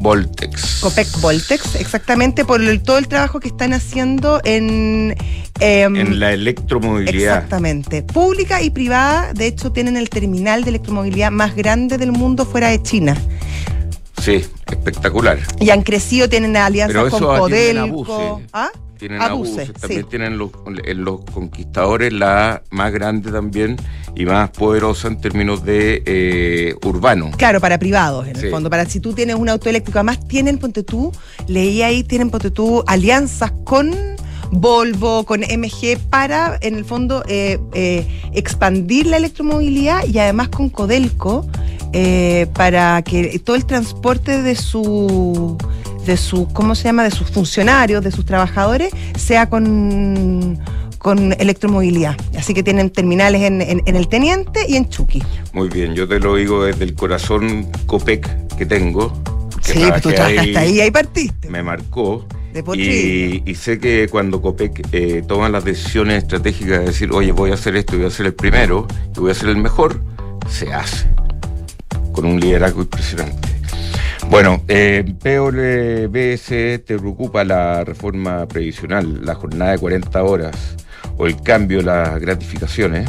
Voltex. 0.00 0.78
Copec 0.80 1.08
Voltex, 1.20 1.74
exactamente 1.74 2.44
por 2.44 2.62
el- 2.62 2.82
todo 2.82 2.98
el 2.98 3.08
trabajo 3.08 3.40
que 3.40 3.48
están 3.48 3.72
haciendo 3.72 4.40
en... 4.44 5.16
em, 5.60 5.96
En 5.96 6.20
la 6.20 6.32
electromovilidad. 6.32 7.36
Exactamente. 7.36 8.02
Pública 8.02 8.62
y 8.62 8.70
privada, 8.70 9.32
de 9.32 9.46
hecho, 9.46 9.72
tienen 9.72 9.96
el 9.96 10.08
terminal 10.08 10.62
de 10.64 10.70
electromovilidad 10.70 11.30
más 11.30 11.54
grande 11.56 11.98
del 11.98 12.12
mundo 12.12 12.46
fuera 12.46 12.68
de 12.68 12.82
China. 12.82 13.16
Sí, 14.20 14.44
espectacular. 14.66 15.38
Y 15.60 15.70
han 15.70 15.82
crecido, 15.82 16.28
tienen 16.28 16.56
alianzas 16.56 16.96
Pero 16.96 17.10
con 17.10 17.38
Codelco. 17.38 17.80
Abuse. 17.82 18.46
¿Ah? 18.52 18.70
Tienen 18.98 19.22
Abuse, 19.22 19.60
abusos, 19.62 19.80
también 19.80 20.00
sí. 20.02 20.06
tienen 20.10 20.38
los, 20.38 20.50
en 20.84 21.04
los 21.04 21.20
conquistadores 21.32 22.12
la 22.12 22.62
más 22.70 22.92
grande 22.92 23.30
también 23.30 23.76
y 24.16 24.26
más 24.26 24.50
poderosa 24.50 25.06
en 25.06 25.20
términos 25.20 25.64
de 25.64 26.02
eh, 26.04 26.74
urbano. 26.84 27.30
Claro, 27.36 27.60
para 27.60 27.78
privados, 27.78 28.26
en 28.26 28.34
Sí. 28.34 28.46
el 28.46 28.50
fondo. 28.50 28.68
Para 28.68 28.86
si 28.86 28.98
tú 28.98 29.12
tienes 29.12 29.36
un 29.36 29.48
auto 29.48 29.68
eléctrico. 29.68 30.00
Además, 30.00 30.26
tienen, 30.26 30.58
ponte 30.58 30.82
tú, 30.82 31.12
leí 31.46 31.82
ahí, 31.82 32.02
tienen, 32.02 32.28
ponte 32.30 32.50
tú, 32.50 32.82
alianzas 32.88 33.52
con 33.64 33.94
Volvo, 34.50 35.24
con 35.24 35.40
MG, 35.40 35.98
para, 36.10 36.58
en 36.60 36.74
el 36.76 36.84
fondo, 36.84 37.22
eh, 37.28 37.58
eh, 37.74 38.06
expandir 38.32 39.06
la 39.06 39.16
electromovilidad 39.18 40.04
y 40.06 40.18
además 40.18 40.48
con 40.48 40.68
Codelco, 40.70 41.46
eh, 41.92 42.46
para 42.54 43.00
que 43.02 43.38
todo 43.40 43.56
el 43.56 43.64
transporte 43.66 44.42
de 44.42 44.54
su 44.56 45.56
de 46.06 46.16
su, 46.16 46.48
¿cómo 46.54 46.74
se 46.74 46.84
llama? 46.84 47.04
de 47.04 47.10
sus 47.10 47.30
funcionarios, 47.30 48.02
de 48.02 48.10
sus 48.10 48.24
trabajadores, 48.24 48.90
sea 49.18 49.50
con, 49.50 50.58
con 50.96 51.34
electromovilidad. 51.34 52.16
Así 52.38 52.54
que 52.54 52.62
tienen 52.62 52.88
terminales 52.88 53.42
en, 53.42 53.60
en- 53.60 53.82
en 53.84 53.94
el 53.96 54.08
Teniente 54.08 54.60
y 54.66 54.76
en 54.76 54.88
Chucky. 54.88 55.22
Muy 55.52 55.68
bien, 55.68 55.94
yo 55.94 56.08
te 56.08 56.18
lo 56.18 56.34
digo 56.36 56.64
desde 56.64 56.84
el 56.84 56.94
corazón 56.94 57.68
Copec 57.84 58.56
que 58.56 58.64
tengo. 58.64 59.12
que 59.62 59.74
Sí, 59.74 59.80
pues 59.86 60.00
tú 60.00 60.10
trabajaste 60.10 60.56
ahí, 60.58 60.80
ahí 60.80 60.90
partiste. 60.90 61.50
me 61.50 61.62
marcó. 61.62 62.24
De. 62.62 62.76
Y, 62.76 63.42
y 63.50 63.54
sé 63.54 63.78
que 63.78 64.08
cuando 64.10 64.42
Copec 64.42 64.86
eh, 64.92 65.22
toma 65.26 65.48
las 65.48 65.64
decisiones 65.64 66.24
estratégicas 66.24 66.80
de 66.80 66.86
decir, 66.86 67.12
oye, 67.12 67.32
voy 67.32 67.50
a 67.50 67.54
hacer 67.54 67.76
esto 67.76 67.94
y 67.94 67.98
voy 67.98 68.08
a 68.08 68.10
ser 68.10 68.26
el 68.26 68.34
primero 68.34 68.86
y 69.16 69.20
voy 69.20 69.30
a 69.30 69.34
ser 69.34 69.50
el 69.50 69.56
mejor, 69.56 70.00
se 70.48 70.72
hace. 70.72 71.08
Con 72.12 72.26
un 72.26 72.40
liderazgo 72.40 72.82
impresionante. 72.82 73.48
Bueno, 74.30 74.62
eh, 74.68 75.04
PWS 75.22 76.84
te 76.84 76.98
preocupa 76.98 77.44
la 77.44 77.84
reforma 77.84 78.46
previsional, 78.46 79.24
la 79.24 79.34
jornada 79.34 79.72
de 79.72 79.78
40 79.78 80.22
horas 80.22 80.76
o 81.16 81.26
el 81.26 81.40
cambio 81.40 81.78
de 81.78 81.84
las 81.84 82.20
gratificaciones. 82.20 83.08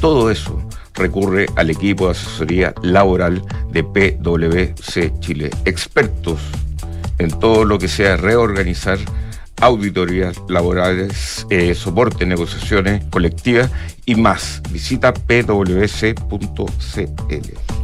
Todo 0.00 0.30
eso 0.30 0.66
recurre 0.94 1.46
al 1.56 1.70
equipo 1.70 2.06
de 2.06 2.12
asesoría 2.12 2.74
laboral 2.82 3.42
de 3.70 3.84
PwC 3.84 5.12
Chile, 5.20 5.50
expertos 5.64 6.40
en 7.18 7.30
todo 7.30 7.64
lo 7.64 7.78
que 7.78 7.88
sea 7.88 8.16
reorganizar 8.16 8.98
auditorías 9.60 10.36
laborales, 10.48 11.46
eh, 11.50 11.74
soporte, 11.74 12.26
negociaciones 12.26 13.04
colectivas 13.10 13.70
y 14.04 14.14
más. 14.14 14.62
Visita 14.70 15.14
pwc.cl. 15.14 16.26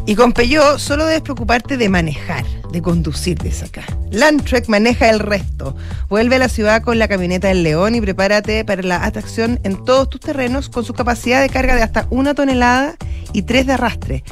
Y 0.04 0.16
con 0.16 0.32
Peugeot 0.32 0.78
solo 0.78 1.06
debes 1.06 1.22
preocuparte 1.22 1.76
de 1.76 1.88
manejar, 1.88 2.44
de 2.72 2.82
conducir 2.82 3.38
desde 3.38 3.66
acá. 3.66 3.84
Landtrek 4.10 4.68
maneja 4.68 5.08
el 5.08 5.20
resto. 5.20 5.76
Vuelve 6.08 6.36
a 6.36 6.40
la 6.40 6.48
ciudad 6.48 6.82
con 6.82 6.98
la 6.98 7.08
camioneta 7.08 7.48
del 7.48 7.62
León 7.62 7.94
y 7.94 8.00
prepárate 8.00 8.64
para 8.64 8.82
la 8.82 9.04
atracción 9.04 9.60
en 9.62 9.84
todos 9.84 10.10
tus 10.10 10.20
terrenos 10.20 10.68
con 10.68 10.84
su 10.84 10.92
capacidad 10.92 11.40
de 11.40 11.48
carga 11.48 11.76
de 11.76 11.82
hasta 11.82 12.06
una 12.10 12.34
tonelada 12.34 12.96
y 13.32 13.42
tres 13.42 13.66
de 13.66 13.74
arrastre. 13.74 14.24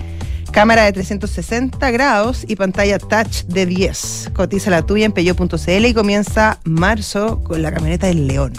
Cámara 0.52 0.84
de 0.84 0.92
360 0.92 1.90
grados 1.92 2.44
y 2.46 2.56
pantalla 2.56 2.98
touch 2.98 3.44
de 3.44 3.66
10. 3.66 4.30
Cotiza 4.34 4.70
la 4.70 4.82
tuya 4.82 5.06
en 5.06 5.12
peugeot.cl 5.12 5.86
y 5.86 5.94
comienza 5.94 6.58
marzo 6.64 7.42
con 7.44 7.62
la 7.62 7.72
camioneta 7.72 8.08
del 8.08 8.26
León. 8.26 8.52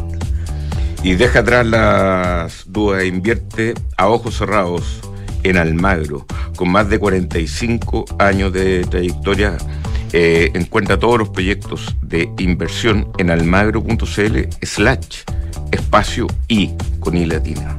Y 1.04 1.16
deja 1.16 1.40
atrás 1.40 1.66
las 1.66 2.64
dudas 2.68 3.04
invierte 3.04 3.74
a 3.98 4.08
ojos 4.08 4.38
cerrados 4.38 5.02
en 5.44 5.58
Almagro, 5.58 6.26
con 6.56 6.70
más 6.70 6.90
de 6.90 7.00
45 7.00 8.06
años 8.20 8.54
de 8.54 8.86
trayectoria. 8.86 9.58
Eh, 10.14 10.52
encuentra 10.54 11.00
todos 11.00 11.18
los 11.20 11.30
proyectos 11.30 11.96
de 12.02 12.30
inversión 12.38 13.12
en 13.18 13.32
almagro.cl 13.32 14.40
slash 14.62 15.24
espacio 15.72 16.28
y 16.48 16.72
con 17.00 17.18
i 17.18 17.26
latina. 17.26 17.78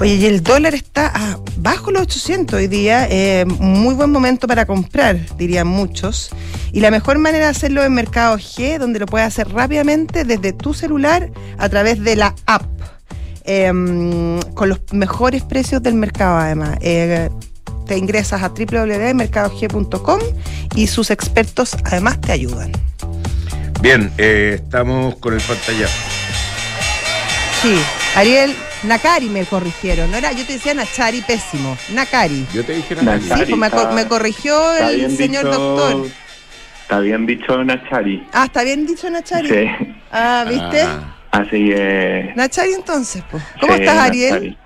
Oye, 0.00 0.16
y 0.16 0.26
el 0.26 0.42
dólar 0.42 0.74
está 0.74 1.06
a 1.14 1.38
bajo 1.56 1.92
los 1.92 2.02
800 2.02 2.58
hoy 2.58 2.66
día, 2.66 3.06
eh, 3.08 3.44
muy 3.46 3.94
buen 3.94 4.10
momento 4.10 4.48
para 4.48 4.66
comprar, 4.66 5.18
dirían 5.36 5.68
muchos. 5.68 6.30
Y 6.72 6.80
la 6.80 6.90
mejor 6.90 7.18
manera 7.18 7.44
de 7.44 7.50
hacerlo 7.52 7.84
en 7.84 7.94
Mercado 7.94 8.36
G, 8.36 8.78
donde 8.78 8.98
lo 8.98 9.06
puedes 9.06 9.28
hacer 9.28 9.48
rápidamente 9.50 10.24
desde 10.24 10.52
tu 10.52 10.74
celular 10.74 11.30
a 11.58 11.68
través 11.68 12.02
de 12.02 12.16
la 12.16 12.34
app, 12.46 12.64
em, 13.44 14.40
con 14.54 14.68
los 14.68 14.80
mejores 14.92 15.42
precios 15.42 15.82
del 15.82 15.94
mercado 15.94 16.38
además. 16.38 16.76
Eh, 16.80 17.30
te 17.86 17.96
ingresas 17.96 18.42
a 18.42 18.48
www.mercadog.com 18.48 20.20
y 20.74 20.88
sus 20.88 21.10
expertos 21.10 21.76
además 21.84 22.20
te 22.20 22.32
ayudan. 22.32 22.72
Bien, 23.80 24.10
eh, 24.18 24.60
estamos 24.62 25.16
con 25.16 25.34
el 25.34 25.40
pantallazo. 25.40 25.94
Sí, 27.62 27.78
Ariel, 28.16 28.54
Nakari 28.86 29.28
me 29.30 29.44
corrigieron, 29.46 30.10
no 30.10 30.16
era, 30.16 30.32
yo 30.32 30.44
te 30.44 30.54
decía 30.54 30.74
Nachari 30.74 31.22
pésimo, 31.22 31.76
Nakari. 31.92 32.46
Yo 32.52 32.64
te 32.64 32.74
dije 32.74 32.94
Nachari. 32.96 33.22
Sí, 33.46 33.50
pues 33.50 33.56
me, 33.56 33.70
co- 33.70 33.92
me 33.92 34.06
corrigió 34.06 34.72
Está 34.72 34.90
el 34.90 34.96
bien 34.96 35.16
señor 35.16 35.44
dicho- 35.46 35.58
doctor. 35.58 36.06
Está 36.82 37.00
bien 37.00 37.24
dicho 37.26 37.64
Nachari. 37.64 38.26
Ah, 38.32 38.44
está 38.44 38.62
bien 38.62 38.86
dicho 38.86 39.08
Nachari. 39.08 39.48
Sí. 39.48 39.70
Ah, 40.12 40.44
¿viste? 40.48 40.82
Ah, 40.82 41.16
Así 41.30 41.68
que. 41.70 42.32
Nachari 42.36 42.74
entonces, 42.74 43.24
pues. 43.30 43.42
¿Cómo 43.60 43.74
sí, 43.74 43.80
estás, 43.80 43.98
Ariel? 43.98 44.30
Nachari. 44.34 44.58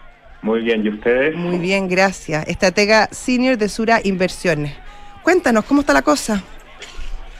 Muy 0.42 0.60
bien, 0.62 0.84
¿y 0.84 0.88
ustedes? 0.88 1.34
Muy 1.36 1.58
bien, 1.58 1.88
gracias. 1.88 2.46
Estratega 2.48 3.08
senior 3.12 3.56
de 3.56 3.68
Sura 3.68 4.00
Inversiones. 4.02 4.74
Cuéntanos, 5.22 5.64
¿cómo 5.64 5.80
está 5.82 5.92
la 5.92 6.02
cosa? 6.02 6.42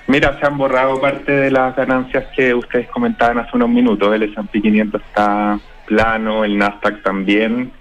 Mira, 0.07 0.39
se 0.41 0.47
han 0.47 0.57
borrado 0.57 1.01
parte 1.01 1.31
de 1.33 1.51
las 1.51 1.77
ganancias 1.77 2.25
que 2.35 2.55
ustedes 2.55 2.89
comentaban 2.89 3.39
hace 3.39 3.51
unos 3.55 3.69
minutos. 3.69 4.13
El 4.15 4.23
S&P 4.23 4.63
500 4.63 5.03
está 5.03 5.61
plano, 5.89 6.45
el 6.45 6.59
Nasdaq 6.59 7.03
también. 7.03 7.73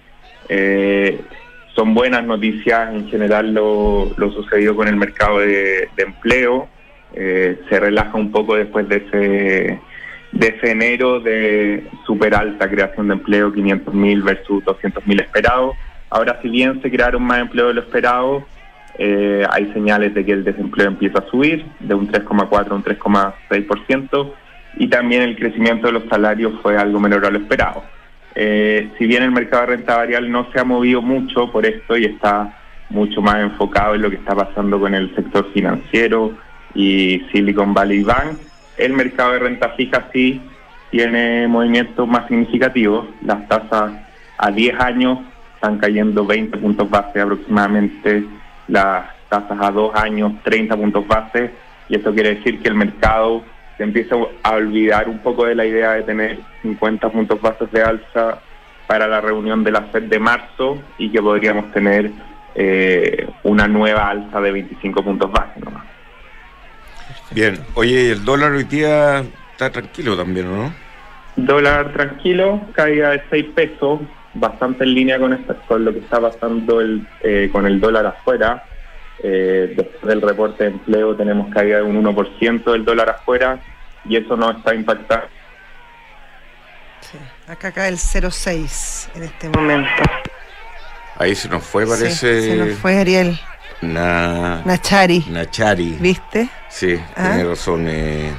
Eh, 0.48 1.20
son 1.74 1.94
buenas 1.94 2.24
noticias 2.24 2.92
en 2.92 3.08
general 3.08 3.54
lo, 3.54 4.10
lo 4.16 4.32
sucedido 4.32 4.74
con 4.74 4.88
el 4.88 4.96
mercado 4.96 5.38
de, 5.38 5.88
empleo. 5.96 6.68
Eh, 7.14 7.60
se 7.68 7.78
relaja 7.78 8.16
un 8.16 8.32
poco 8.32 8.56
después 8.56 8.88
de 8.88 8.96
ese, 8.96 9.80
de 10.32 10.48
ese 10.48 10.72
enero 10.72 11.20
de 11.20 11.86
super 12.04 12.34
alta 12.34 12.68
creación 12.68 13.08
de 13.08 13.14
empleo, 13.14 13.52
500.000 13.52 14.24
versus 14.24 14.64
200.000 14.64 15.22
esperados. 15.22 15.76
Ahora, 16.10 16.40
si 16.42 16.48
bien 16.48 16.82
se 16.82 16.90
crearon 16.90 17.22
más 17.22 17.40
empleo 17.40 17.68
de 17.68 17.74
lo 17.74 17.82
esperado, 17.82 18.44
eh, 18.98 19.46
hay 19.48 19.72
señales 19.72 20.12
de 20.14 20.24
que 20.24 20.32
el 20.32 20.42
desempleo 20.42 20.88
empieza 20.88 21.20
a 21.20 21.30
subir 21.30 21.64
de 21.78 21.94
un 21.94 22.10
3,4 22.10 22.70
a 22.70 22.74
un 22.74 22.82
3,6% 22.82 24.32
y 24.78 24.88
también 24.88 25.22
el 25.22 25.36
crecimiento 25.36 25.86
de 25.86 25.92
los 25.92 26.04
salarios 26.08 26.54
fue 26.62 26.76
algo 26.76 26.98
menor 26.98 27.24
a 27.24 27.30
lo 27.30 27.38
esperado. 27.38 27.84
Eh, 28.40 28.92
si 28.96 29.06
bien 29.08 29.24
el 29.24 29.32
mercado 29.32 29.62
de 29.62 29.76
renta 29.78 29.96
variable 29.96 30.28
no 30.28 30.46
se 30.52 30.60
ha 30.60 30.64
movido 30.64 31.02
mucho 31.02 31.50
por 31.50 31.66
esto 31.66 31.96
y 31.96 32.04
está 32.04 32.56
mucho 32.88 33.20
más 33.20 33.40
enfocado 33.40 33.96
en 33.96 34.02
lo 34.02 34.10
que 34.10 34.14
está 34.14 34.32
pasando 34.32 34.78
con 34.78 34.94
el 34.94 35.12
sector 35.16 35.52
financiero 35.52 36.38
y 36.72 37.20
Silicon 37.32 37.74
Valley 37.74 38.04
Bank. 38.04 38.38
El 38.76 38.92
mercado 38.92 39.32
de 39.32 39.40
renta 39.40 39.70
fija 39.70 40.08
sí 40.12 40.40
tiene 40.92 41.48
movimientos 41.48 42.06
más 42.06 42.28
significativos. 42.28 43.08
Las 43.22 43.48
tasas 43.48 43.90
a 44.38 44.50
10 44.52 44.80
años 44.82 45.18
están 45.56 45.78
cayendo 45.78 46.24
20 46.24 46.58
puntos 46.58 46.88
base 46.88 47.20
aproximadamente, 47.20 48.24
las 48.68 49.06
tasas 49.28 49.58
a 49.60 49.72
2 49.72 49.96
años 49.96 50.34
30 50.44 50.76
puntos 50.76 51.08
base, 51.08 51.50
y 51.88 51.96
esto 51.96 52.14
quiere 52.14 52.36
decir 52.36 52.60
que 52.60 52.68
el 52.68 52.76
mercado 52.76 53.42
se 53.78 53.84
empieza 53.84 54.16
a 54.42 54.50
olvidar 54.50 55.08
un 55.08 55.20
poco 55.20 55.46
de 55.46 55.54
la 55.54 55.64
idea 55.64 55.92
de 55.92 56.02
tener 56.02 56.38
50 56.62 57.08
puntos 57.10 57.40
bases 57.40 57.70
de 57.70 57.80
alza 57.80 58.40
para 58.88 59.06
la 59.06 59.20
reunión 59.20 59.62
de 59.62 59.70
la 59.70 59.82
FED 59.82 60.04
de 60.04 60.18
marzo 60.18 60.78
y 60.98 61.10
que 61.10 61.22
podríamos 61.22 61.70
tener 61.72 62.10
eh, 62.56 63.28
una 63.44 63.68
nueva 63.68 64.08
alza 64.10 64.40
de 64.40 64.50
25 64.50 65.04
puntos 65.04 65.30
base 65.30 65.60
nomás. 65.60 65.84
Bien, 67.30 67.60
oye, 67.74 68.10
el 68.10 68.24
dólar 68.24 68.52
hoy 68.52 68.64
día 68.64 69.22
está 69.52 69.70
tranquilo 69.70 70.16
también, 70.16 70.50
¿no? 70.50 70.72
Dólar 71.36 71.92
tranquilo, 71.92 72.60
caída 72.72 73.10
de 73.10 73.22
6 73.30 73.46
pesos, 73.54 74.00
bastante 74.34 74.82
en 74.82 74.94
línea 74.94 75.20
con, 75.20 75.36
con 75.68 75.84
lo 75.84 75.92
que 75.92 76.00
está 76.00 76.20
pasando 76.20 76.80
el, 76.80 77.06
eh, 77.22 77.48
con 77.52 77.64
el 77.64 77.78
dólar 77.78 78.06
afuera. 78.06 78.64
Eh, 79.22 79.74
después 79.76 80.02
del 80.02 80.22
reporte 80.22 80.64
de 80.64 80.70
empleo 80.70 81.16
tenemos 81.16 81.52
caída 81.52 81.78
de 81.78 81.82
un 81.82 82.02
1% 82.04 82.72
del 82.72 82.84
dólar 82.84 83.10
afuera 83.10 83.60
y 84.04 84.16
eso 84.16 84.36
no 84.36 84.50
está 84.50 84.74
impactando. 84.74 85.26
Sí, 87.00 87.18
acá 87.48 87.72
cae 87.72 87.88
el 87.88 87.96
0,6 87.96 89.08
en 89.16 89.22
este 89.24 89.48
momento. 89.48 90.02
Ahí 91.16 91.34
se 91.34 91.48
nos 91.48 91.64
fue, 91.64 91.86
parece. 91.86 92.42
se 92.42 92.56
nos 92.56 92.78
fue 92.78 92.98
Ariel. 92.98 93.38
Na... 93.80 94.62
Nachari. 94.64 95.24
Nachari. 95.28 95.96
¿Viste? 96.00 96.48
Sí, 96.68 96.98
¿Ah? 97.16 97.30
tiene 97.34 97.48
razón. 97.48 97.86
Eh... 97.88 98.32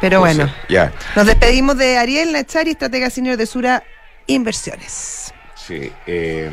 Pero 0.00 0.16
no 0.16 0.20
bueno, 0.20 0.52
ya. 0.68 0.92
nos 1.14 1.26
despedimos 1.26 1.78
de 1.78 1.96
Ariel 1.96 2.32
Nachari, 2.32 2.72
estratega 2.72 3.08
senior 3.08 3.36
de 3.36 3.46
Sura 3.46 3.84
Inversiones. 4.26 5.32
Sí, 5.66 5.92
eh, 6.06 6.50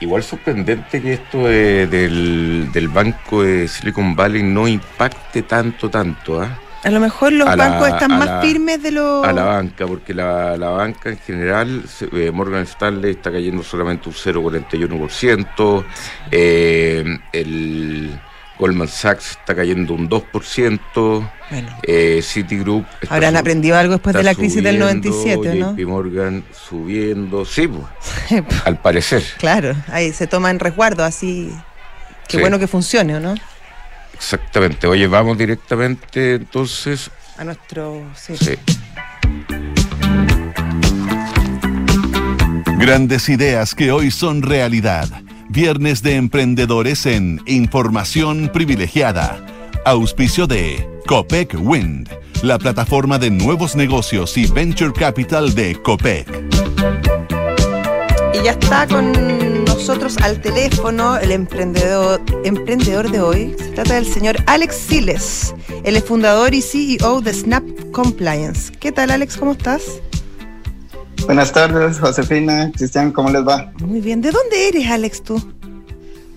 igual 0.00 0.22
sorprendente 0.22 1.00
que 1.00 1.14
esto 1.14 1.46
de- 1.46 1.86
del, 1.86 2.68
del 2.72 2.88
banco 2.88 3.42
de 3.42 3.66
Silicon 3.66 4.14
Valley 4.14 4.42
no 4.42 4.68
impacte 4.68 5.42
tanto, 5.42 5.88
tanto, 5.88 6.40
¿ah? 6.42 6.58
A 6.84 6.90
lo 6.90 6.98
mejor 7.00 7.32
los 7.32 7.48
A 7.48 7.54
la- 7.56 7.68
bancos 7.68 7.88
están 7.88 8.10
más 8.18 8.26
la- 8.26 8.40
firmes 8.42 8.82
de 8.82 8.90
los... 8.90 9.24
a 9.24 9.32
la 9.32 9.44
banca, 9.44 9.86
porque 9.86 10.12
la, 10.12 10.56
la 10.58 10.68
banca 10.70 11.10
en 11.10 11.18
general, 11.18 11.82
eh, 12.12 12.30
Morgan 12.32 12.62
Stanley 12.64 13.12
está 13.12 13.30
cayendo 13.32 13.62
solamente 13.62 14.08
un 14.08 14.14
0,41%, 14.16 15.84
eh, 16.30 17.04
el 17.32 18.20
Goldman 18.62 18.86
Sachs 18.86 19.32
está 19.32 19.56
cayendo 19.56 19.92
un 19.92 20.08
2%, 20.08 21.30
Bueno, 21.50 21.76
eh, 21.82 22.20
Citigroup 22.22 22.86
está 23.00 23.12
habrán 23.16 23.36
aprendido 23.36 23.76
algo 23.76 23.94
después 23.94 24.14
de 24.14 24.22
la 24.22 24.36
crisis 24.36 24.62
del 24.62 24.78
subiendo, 24.80 25.10
97, 25.10 25.54
¿no? 25.58 25.72
JP 25.72 25.86
Morgan 25.88 26.44
subiendo, 26.52 27.44
sí, 27.44 27.66
pues, 27.66 28.44
al 28.64 28.78
parecer. 28.80 29.24
claro, 29.38 29.74
ahí 29.88 30.12
se 30.12 30.28
toman 30.28 30.60
resguardo, 30.60 31.02
así... 31.02 31.50
Qué 32.28 32.36
Sí. 32.36 32.40
bueno 32.40 32.60
que 32.60 32.68
funcione, 32.68 33.16
¿o 33.16 33.20
no? 33.20 33.34
Exactamente. 34.14 34.86
Oye, 34.86 35.08
vamos 35.08 35.36
directamente 35.36 36.36
entonces. 36.36 37.10
A 37.36 37.42
nuestro... 37.42 38.00
Sí. 38.14 38.36
Sí. 38.36 38.54
Grandes 42.78 43.28
ideas 43.28 43.74
que 43.74 43.90
hoy 43.90 44.12
son 44.12 44.40
realidad. 44.42 45.08
Viernes 45.52 46.02
de 46.02 46.14
emprendedores 46.16 47.04
en 47.04 47.38
Información 47.44 48.50
Privilegiada. 48.54 49.44
Auspicio 49.84 50.46
de 50.46 50.88
Copec 51.06 51.54
Wind, 51.60 52.08
la 52.42 52.58
plataforma 52.58 53.18
de 53.18 53.28
nuevos 53.28 53.76
negocios 53.76 54.38
y 54.38 54.46
venture 54.46 54.94
capital 54.94 55.54
de 55.54 55.74
Copec. 55.74 56.26
Y 58.32 58.42
ya 58.42 58.52
está 58.52 58.86
con 58.86 59.12
nosotros 59.66 60.16
al 60.22 60.40
teléfono 60.40 61.18
el 61.18 61.32
emprendedor, 61.32 62.22
emprendedor 62.44 63.10
de 63.10 63.20
hoy. 63.20 63.54
Se 63.58 63.72
trata 63.72 63.96
del 63.96 64.06
señor 64.06 64.38
Alex 64.46 64.74
Siles. 64.74 65.54
Él 65.84 65.96
es 65.96 66.04
fundador 66.04 66.54
y 66.54 66.62
CEO 66.62 67.20
de 67.20 67.34
Snap 67.34 67.64
Compliance. 67.90 68.72
¿Qué 68.80 68.90
tal, 68.90 69.10
Alex? 69.10 69.36
¿Cómo 69.36 69.52
estás? 69.52 70.00
Buenas 71.26 71.52
tardes, 71.52 71.98
Josefina, 71.98 72.70
Cristian, 72.74 73.12
¿cómo 73.12 73.30
les 73.30 73.46
va? 73.46 73.72
Muy 73.80 74.00
bien. 74.00 74.20
¿De 74.20 74.30
dónde 74.30 74.68
eres, 74.68 74.86
Alex, 74.90 75.22
tú? 75.22 75.52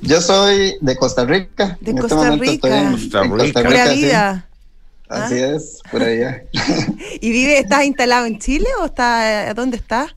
Yo 0.01 0.21
soy 0.21 0.75
de 0.81 0.95
Costa 0.95 1.25
Rica. 1.25 1.77
De 1.81 1.91
En 1.91 1.97
este 1.97 2.01
Costa 2.09 2.15
momento 2.15 2.43
estoy 2.45 2.69
Rica. 2.71 2.81
en- 2.81 2.91
Costa 2.91 3.23
en 3.23 3.29
Costa 3.29 3.43
Rica. 3.45 3.59
Rica, 3.61 3.69
Pura 3.83 3.87
sí. 3.93 4.01
vida. 4.03 4.49
Así 5.09 5.35
¿Ah? 5.35 5.47
es, 5.55 5.79
por 5.91 6.01
allá. 6.03 6.43
¿Y 7.21 7.31
vive, 7.31 7.59
estás 7.59 7.83
instalado 7.85 8.25
en 8.25 8.39
Chile 8.39 8.67
o 8.81 8.85
está, 8.85 9.53
dónde 9.53 9.77
estás? 9.77 10.15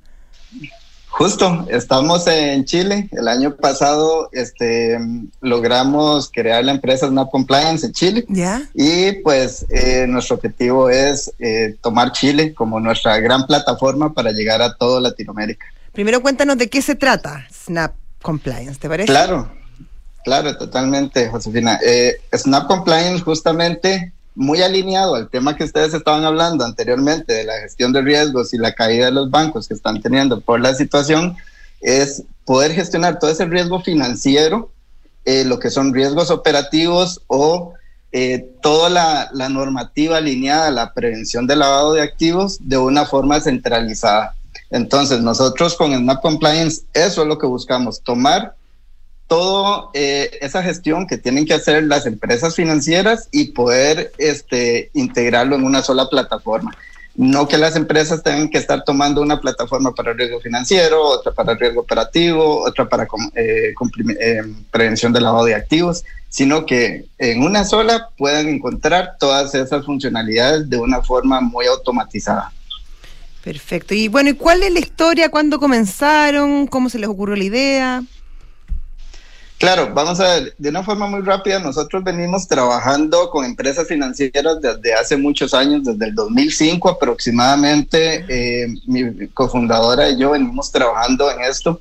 Justo, 1.19 1.67
estamos 1.69 2.29
en 2.29 2.65
Chile. 2.65 3.09
El 3.11 3.27
año 3.27 3.57
pasado 3.57 4.29
este, 4.31 4.97
logramos 5.41 6.31
crear 6.33 6.65
la 6.65 6.71
empresa 6.71 7.09
Snap 7.09 7.29
Compliance 7.29 7.85
en 7.85 7.93
Chile. 7.93 8.25
Y 8.73 9.11
pues 9.25 9.67
eh, 9.69 10.07
nuestro 10.07 10.37
objetivo 10.37 10.89
es 10.89 11.33
eh, 11.41 11.75
tomar 11.81 12.13
Chile 12.13 12.55
como 12.55 12.79
nuestra 12.79 13.19
gran 13.19 13.49
plataforma 13.49 14.13
para 14.15 14.31
llegar 14.31 14.63
a 14.63 14.77
toda 14.77 15.01
Latinoamérica. 15.01 15.67
Primero 15.91 16.23
cuéntanos 16.23 16.57
de 16.57 16.69
qué 16.69 16.81
se 16.81 16.95
trata 16.95 17.49
Snap 17.53 17.97
Compliance, 18.23 18.79
¿te 18.79 18.89
parece? 18.89 19.09
Claro, 19.09 19.51
claro, 20.23 20.57
totalmente, 20.57 21.29
Josefina. 21.31 21.81
Eh, 21.85 22.21
Snap 22.33 22.69
Compliance 22.69 23.25
justamente 23.25 24.13
muy 24.39 24.63
alineado 24.63 25.17
al 25.17 25.29
tema 25.29 25.57
que 25.57 25.65
ustedes 25.65 25.93
estaban 25.93 26.25
hablando 26.25 26.65
anteriormente 26.65 27.33
de 27.33 27.45
la 27.45 27.59
gestión 27.59 27.93
de 27.93 28.03
riesgos 28.03 28.55
y 28.55 28.59
la 28.59 28.73
caída 28.73 29.07
de 29.07 29.13
los 29.13 29.31
bancos 29.31 29.67
que 29.67 29.75
están 29.75 30.01
teniendo 30.01 30.41
por 30.41 30.61
la 30.61 30.75
situación, 30.75 31.37
es 31.81 32.23
poder 32.45 32.73
gestionar 32.73 33.19
todo 33.19 33.33
ese 33.33 33.47
riesgo 33.47 33.81
financiero, 33.81 34.71
eh, 35.25 35.45
lo 35.45 35.59
que 35.59 35.71
son 35.71 35.93
riesgos 35.93 36.31
operativos 36.31 37.21
o 37.27 37.75
eh, 38.13 38.49
toda 38.63 38.89
la, 38.89 39.29
la 39.33 39.49
normativa 39.49 40.19
alineada 40.19 40.69
a 40.69 40.71
la 40.71 40.95
prevención 40.95 41.49
del 41.49 41.59
lavado 41.59 41.95
de 41.95 42.03
activos 42.03 42.59
de 42.61 42.79
una 42.79 43.07
forma 43.07 43.41
centralizada. 43.41 44.37
Entonces, 44.71 45.21
nosotros 45.21 45.75
con 45.75 45.93
Snap 45.93 46.23
Compliance, 46.23 46.83
eso 46.95 47.23
es 47.23 47.29
lo 47.29 47.39
que 47.39 47.47
buscamos, 47.47 48.03
tomar 48.03 48.55
toda 49.29 49.91
esa 49.93 50.63
gestión 50.63 51.07
que 51.07 51.19
tienen 51.19 51.47
que 51.47 51.55
hacer 51.55 51.85
las 51.85 52.07
empresas 52.07 52.57
financieras 52.57 53.29
y 53.31 53.53
poder 53.53 54.11
este, 54.19 54.91
integrarlo 54.95 55.55
en 55.55 55.65
una 55.65 55.83
sola 55.83 56.09
plataforma. 56.09 56.75
No 57.15 57.49
que 57.49 57.59
las 57.59 57.75
empresas 57.75 58.23
tengan 58.23 58.49
que 58.49 58.59
estar 58.59 58.85
tomando 58.85 59.21
una 59.21 59.41
plataforma 59.41 59.93
para 59.93 60.13
riesgo 60.13 60.41
financiero, 60.41 61.03
otra 61.03 61.33
para 61.33 61.57
riesgo 61.57 61.81
operativo, 61.81 62.63
otra 62.63 62.89
para 62.89 63.09
eh, 63.35 63.75
eh, 64.21 64.43
prevención 64.71 65.13
del 65.13 65.25
lavado 65.25 65.47
de 65.47 65.57
activos, 65.57 66.05
sino 66.29 66.65
que 66.65 67.07
en 67.19 67.43
una 67.43 67.65
sola 67.65 68.11
puedan 68.17 68.49
encontrar 68.49 69.17
todas 69.19 69.53
esas 69.57 69.85
funcionalidades 69.85 70.71
de 70.71 70.79
una 70.79 71.03
forma 71.03 71.41
muy 71.41 71.67
automatizada. 71.67 72.53
Perfecto. 73.43 73.95
Y 73.95 74.07
bueno, 74.07 74.31
¿y 74.31 74.35
cuál 74.35 74.63
es 74.63 74.73
la 74.73 74.79
historia? 74.79 75.29
¿Cuándo 75.29 75.59
comenzaron? 75.59 76.69
¿Cómo 76.69 76.89
se 76.89 77.01
les 77.01 77.09
ocurrió 77.09 77.35
la 77.35 77.45
idea? 77.45 78.03
Claro, 79.59 79.91
vamos 79.93 80.21
a 80.21 80.35
ver, 80.35 80.55
de 80.57 80.69
una 80.69 80.85
forma 80.85 81.09
muy 81.09 81.21
rápida, 81.23 81.59
nosotros 81.59 82.05
venimos 82.05 82.47
trabajando 82.47 83.29
con 83.29 83.45
empresas 83.45 83.89
financieras 83.89 84.61
desde 84.61 84.95
hace 84.95 85.17
muchos 85.17 85.53
años, 85.53 85.85
desde 85.85 86.07
el 86.07 86.15
2005 86.15 86.89
aproximadamente, 86.89 88.25
eh, 88.29 88.69
mi 88.87 89.27
cofundadora 89.35 90.11
y 90.11 90.19
yo 90.19 90.31
venimos 90.31 90.71
trabajando 90.71 91.29
en 91.33 91.41
esto 91.41 91.81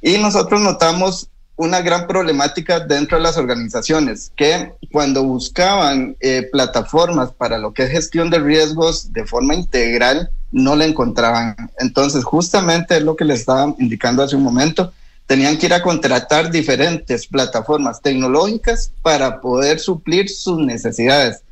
y 0.00 0.18
nosotros 0.18 0.60
notamos 0.60 1.28
una 1.56 1.80
gran 1.80 2.06
problemática 2.06 2.78
dentro 2.80 3.16
de 3.16 3.24
las 3.24 3.36
organizaciones, 3.38 4.30
que 4.36 4.72
cuando 4.92 5.24
buscaban 5.24 6.16
eh, 6.20 6.48
plataformas 6.52 7.32
para 7.32 7.58
lo 7.58 7.72
que 7.72 7.84
es 7.84 7.90
gestión 7.90 8.30
de 8.30 8.38
riesgos 8.38 9.12
de 9.12 9.24
forma 9.24 9.54
integral, 9.54 10.30
no 10.52 10.76
la 10.76 10.84
encontraban. 10.84 11.56
Entonces, 11.80 12.22
justamente 12.22 12.98
es 12.98 13.02
lo 13.02 13.16
que 13.16 13.24
les 13.24 13.40
estaba 13.40 13.74
indicando 13.78 14.22
hace 14.22 14.36
un 14.36 14.42
momento, 14.42 14.92
tenían 15.26 15.58
que 15.58 15.66
ir 15.66 15.74
a 15.74 15.82
contratar 15.82 16.50
diferentes 16.50 17.26
plataformas 17.26 18.00
tecnológicas 18.00 18.92
para 19.02 19.40
poder 19.40 19.80
suplir 19.80 20.28
sus 20.28 20.58
necesidades. 20.58 21.42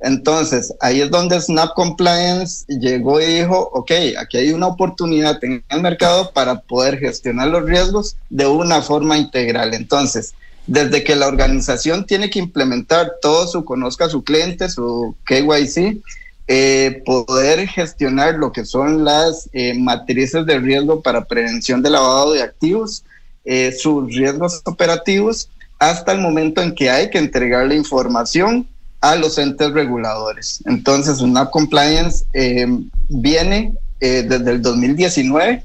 Entonces, 0.00 0.74
ahí 0.80 1.02
es 1.02 1.10
donde 1.10 1.40
Snap 1.40 1.74
Compliance 1.74 2.64
llegó 2.68 3.20
y 3.20 3.26
dijo, 3.26 3.70
ok, 3.74 3.92
aquí 4.18 4.38
hay 4.38 4.52
una 4.52 4.66
oportunidad 4.66 5.42
en 5.44 5.62
el 5.68 5.82
mercado 5.82 6.32
para 6.32 6.60
poder 6.60 6.98
gestionar 6.98 7.48
los 7.48 7.64
riesgos 7.64 8.16
de 8.30 8.46
una 8.46 8.80
forma 8.80 9.18
integral. 9.18 9.74
Entonces, 9.74 10.34
desde 10.66 11.04
que 11.04 11.16
la 11.16 11.28
organización 11.28 12.06
tiene 12.06 12.30
que 12.30 12.38
implementar 12.38 13.12
todo 13.20 13.46
su 13.46 13.64
conozca 13.64 14.06
a 14.06 14.08
su 14.08 14.24
cliente, 14.24 14.70
su 14.70 15.14
KYC, 15.26 16.00
eh, 16.48 17.02
poder 17.04 17.68
gestionar 17.68 18.34
lo 18.34 18.52
que 18.52 18.64
son 18.64 19.04
las 19.04 19.50
eh, 19.52 19.74
matrices 19.78 20.46
de 20.46 20.58
riesgo 20.58 21.02
para 21.02 21.26
prevención 21.26 21.82
de 21.82 21.90
lavado 21.90 22.32
de 22.32 22.42
activos, 22.42 23.04
eh, 23.44 23.72
sus 23.72 24.14
riesgos 24.14 24.60
operativos, 24.64 25.48
hasta 25.78 26.12
el 26.12 26.20
momento 26.20 26.60
en 26.60 26.74
que 26.74 26.90
hay 26.90 27.10
que 27.10 27.18
entregar 27.18 27.66
la 27.66 27.74
información 27.74 28.66
a 29.00 29.16
los 29.16 29.38
entes 29.38 29.70
reguladores. 29.72 30.62
Entonces, 30.66 31.18
SNAP 31.18 31.50
Compliance 31.50 32.24
eh, 32.34 32.66
viene 33.08 33.72
eh, 34.00 34.24
desde 34.28 34.50
el 34.50 34.62
2019 34.62 35.62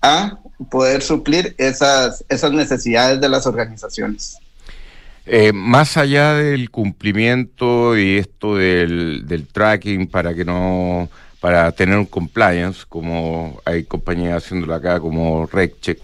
a 0.00 0.38
poder 0.70 1.02
suplir 1.02 1.54
esas, 1.58 2.24
esas 2.28 2.52
necesidades 2.52 3.20
de 3.20 3.28
las 3.28 3.46
organizaciones. 3.46 4.38
Más 5.52 5.98
allá 5.98 6.34
del 6.34 6.70
cumplimiento 6.70 7.98
y 7.98 8.16
esto 8.16 8.56
del, 8.56 9.26
del, 9.26 9.46
tracking 9.46 10.06
para 10.06 10.32
que 10.32 10.42
no 10.42 11.10
para 11.40 11.70
tener 11.72 11.98
un 11.98 12.06
compliance, 12.06 12.84
como 12.88 13.60
hay 13.64 13.84
compañías 13.84 14.44
haciéndolo 14.44 14.74
acá 14.74 15.00
como 15.00 15.46
RegCheck, 15.46 16.00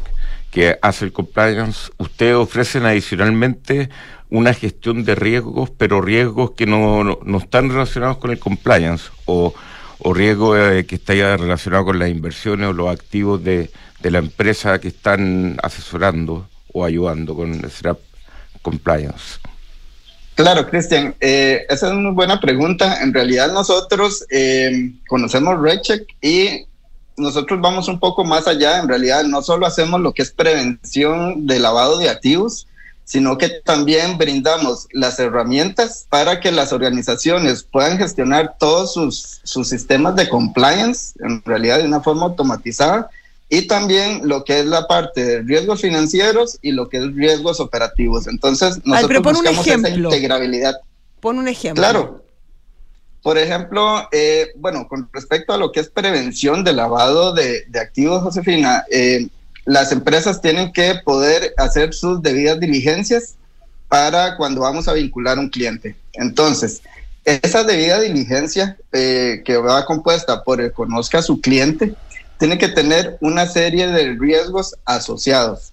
que 0.55 0.79
hace 0.83 1.05
el 1.05 1.13
compliance, 1.13 1.91
ustedes 1.99 2.37
ofrecen 2.37 2.87
adicionalmente 2.87 3.91
una 4.31 4.55
gestión 4.55 5.05
de 5.05 5.17
riesgos, 5.17 5.69
pero 5.77 6.01
riesgos 6.01 6.53
que 6.53 6.65
no, 6.65 7.03
no, 7.03 7.39
están 7.39 7.71
relacionados 7.71 8.19
con 8.19 8.31
el 8.31 8.39
compliance 8.39 9.07
o, 9.25 9.53
o 9.99 10.15
riesgos 10.15 10.57
eh, 10.57 10.87
que 10.87 10.95
están 10.95 11.39
relacionados 11.39 11.87
con 11.87 11.99
las 11.99 12.09
inversiones 12.09 12.69
o 12.69 12.73
los 12.73 12.89
activos 12.89 13.43
de, 13.43 13.73
de 14.01 14.11
la 14.13 14.19
empresa 14.19 14.79
que 14.79 14.89
están 14.89 15.57
asesorando 15.61 16.49
o 16.73 16.85
ayudando 16.85 17.35
con 17.35 17.53
el 17.53 17.69
SRAP 17.69 17.99
Compliance. 18.63 19.41
Claro, 20.37 20.71
Cristian, 20.71 21.17
eh, 21.21 21.67
esa 21.69 21.89
es 21.89 21.93
una 21.93 22.11
buena 22.11 22.41
pregunta. 22.41 23.03
En 23.03 23.13
realidad 23.13 23.53
nosotros 23.53 24.25
eh, 24.31 24.93
conocemos 25.09 25.61
RedCheck 25.61 26.07
y 26.23 26.67
nosotros 27.17 27.61
vamos 27.61 27.89
un 27.89 27.99
poco 27.99 28.25
más 28.25 28.47
allá. 28.47 28.79
En 28.79 28.89
realidad 28.89 29.25
no 29.25 29.43
solo 29.43 29.67
hacemos 29.67 30.01
lo 30.01 30.13
que 30.13 30.23
es 30.23 30.31
prevención 30.31 31.47
de 31.47 31.59
lavado 31.59 31.99
de 31.99 32.09
activos, 32.09 32.67
sino 33.05 33.37
que 33.37 33.51
también 33.65 34.17
brindamos 34.17 34.89
las 34.93 35.19
herramientas 35.19 36.07
para 36.09 36.41
que 36.41 36.51
las 36.51 36.73
organizaciones 36.73 37.63
puedan 37.63 37.99
gestionar 37.99 38.57
todos 38.59 38.95
sus, 38.95 39.41
sus 39.45 39.69
sistemas 39.69 40.17
de 40.17 40.29
compliance, 40.29 41.15
en 41.21 41.43
realidad 41.45 41.79
de 41.79 41.85
una 41.85 42.01
forma 42.01 42.23
automatizada, 42.25 43.11
y 43.51 43.67
también 43.67 44.23
lo 44.25 44.43
que 44.43 44.61
es 44.61 44.67
la 44.67 44.87
parte 44.87 45.23
de 45.23 45.43
riesgos 45.43 45.83
financieros 45.83 46.59
y 46.63 46.73
lo 46.73 46.89
que 46.89 46.97
es 46.97 47.15
riesgos 47.15 47.61
operativos. 47.61 48.27
Entonces, 48.27 48.81
nosotros 48.85 49.23
buscamos 49.23 49.67
esa 49.67 49.89
integrabilidad. 49.91 50.77
Pon 51.21 51.39
un 51.39 51.49
ejemplo. 51.49 51.83
Claro. 51.83 52.24
Por 53.25 53.39
ejemplo, 53.39 54.07
eh, 54.13 54.53
bueno, 54.57 54.87
con 54.87 55.09
respecto 55.11 55.55
a 55.55 55.57
lo 55.57 55.73
que 55.73 55.81
es 55.81 55.89
prevención 55.89 56.63
de 56.63 56.75
lavado 56.75 57.33
de, 57.33 57.65
activos, 57.81 58.23
Josefina, 58.23 58.85
eh, 58.91 59.29
las 59.65 59.93
empresas 59.93 60.43
tienen 60.43 60.75
que 60.75 60.97
poder 61.03 61.55
hacer 61.57 61.95
sus 61.95 62.21
debidas 62.21 62.61
diligencias 62.61 63.37
para 63.89 64.37
cuando 64.37 64.61
vamos 64.61 64.89
a 64.89 64.93
vincular 64.93 65.39
un 65.39 65.49
cliente. 65.49 65.97
Entonces, 66.13 66.83
esa 67.25 67.65
debida 67.65 67.99
diligencia 67.99 68.77
eh, 68.93 69.41
que 69.43 69.57
va 69.57 69.87
compuesta 69.87 70.45
por 70.45 70.61
el 70.61 70.71
conozca 70.75 71.21
a 71.21 71.23
su 71.23 71.41
cliente, 71.41 71.95
tiene 72.39 72.59
que 72.59 72.69
tener 72.69 73.17
una 73.23 73.47
serie 73.47 73.87
de 73.87 74.19
riesgos 74.21 74.77
asociados 74.85 75.73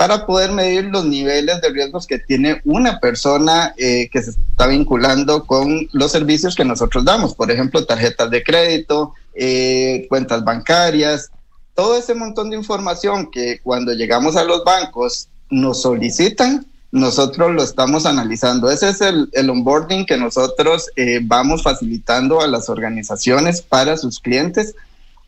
para 0.00 0.24
poder 0.24 0.50
medir 0.52 0.86
los 0.86 1.04
niveles 1.04 1.60
de 1.60 1.68
riesgos 1.68 2.06
que 2.06 2.18
tiene 2.18 2.62
una 2.64 3.00
persona 3.00 3.74
eh, 3.76 4.08
que 4.10 4.22
se 4.22 4.30
está 4.30 4.66
vinculando 4.66 5.44
con 5.44 5.90
los 5.92 6.10
servicios 6.10 6.54
que 6.54 6.64
nosotros 6.64 7.04
damos, 7.04 7.34
por 7.34 7.50
ejemplo, 7.50 7.84
tarjetas 7.84 8.30
de 8.30 8.42
crédito, 8.42 9.12
eh, 9.34 10.06
cuentas 10.08 10.42
bancarias, 10.42 11.30
todo 11.74 11.98
ese 11.98 12.14
montón 12.14 12.48
de 12.48 12.56
información 12.56 13.30
que 13.30 13.60
cuando 13.62 13.92
llegamos 13.92 14.36
a 14.36 14.44
los 14.44 14.64
bancos 14.64 15.28
nos 15.50 15.82
solicitan, 15.82 16.66
nosotros 16.92 17.50
lo 17.50 17.62
estamos 17.62 18.06
analizando. 18.06 18.70
Ese 18.70 18.88
es 18.88 19.02
el, 19.02 19.28
onboarding 19.50 20.06
que 20.06 20.16
nosotros 20.16 20.88
eh, 20.96 21.20
vamos 21.22 21.62
facilitando 21.62 22.40
a 22.40 22.46
las 22.46 22.70
organizaciones 22.70 23.60
para 23.60 23.98
sus 23.98 24.18
clientes 24.18 24.74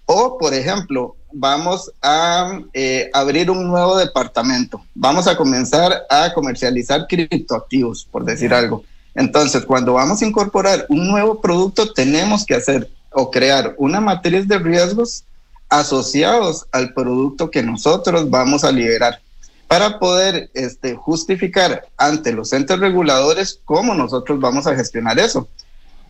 o, 0.06 0.38
por 0.38 0.54
ejemplo, 0.54 1.16
vamos 1.32 1.90
a 2.02 2.60
eh, 2.74 3.10
abrir 3.12 3.50
un 3.50 3.66
nuevo 3.66 3.96
departamento. 3.96 4.84
Vamos 4.94 5.26
a 5.26 5.36
comenzar 5.36 6.02
a 6.10 6.32
comercializar 6.34 7.06
criptoactivos, 7.06 8.06
por 8.10 8.24
decir 8.24 8.52
algo. 8.52 8.84
Entonces, 9.14 9.64
cuando 9.64 9.94
vamos 9.94 10.22
a 10.22 10.26
incorporar 10.26 10.86
un 10.88 11.08
nuevo 11.08 11.40
producto, 11.40 11.92
tenemos 11.92 12.44
que 12.44 12.54
hacer 12.54 12.90
o 13.12 13.30
crear 13.30 13.74
una 13.78 14.00
matriz 14.00 14.48
de 14.48 14.58
riesgos 14.58 15.24
asociados 15.68 16.66
al 16.72 16.92
producto 16.92 17.50
que 17.50 17.62
nosotros 17.62 18.28
vamos 18.28 18.64
a 18.64 18.72
liberar 18.72 19.20
para 19.68 19.98
poder 19.98 20.50
este, 20.52 20.94
justificar 20.94 21.86
ante 21.96 22.32
los 22.32 22.52
entes 22.52 22.78
reguladores 22.78 23.58
cómo 23.64 23.94
nosotros 23.94 24.38
vamos 24.38 24.66
a 24.66 24.74
gestionar 24.76 25.18
eso. 25.18 25.48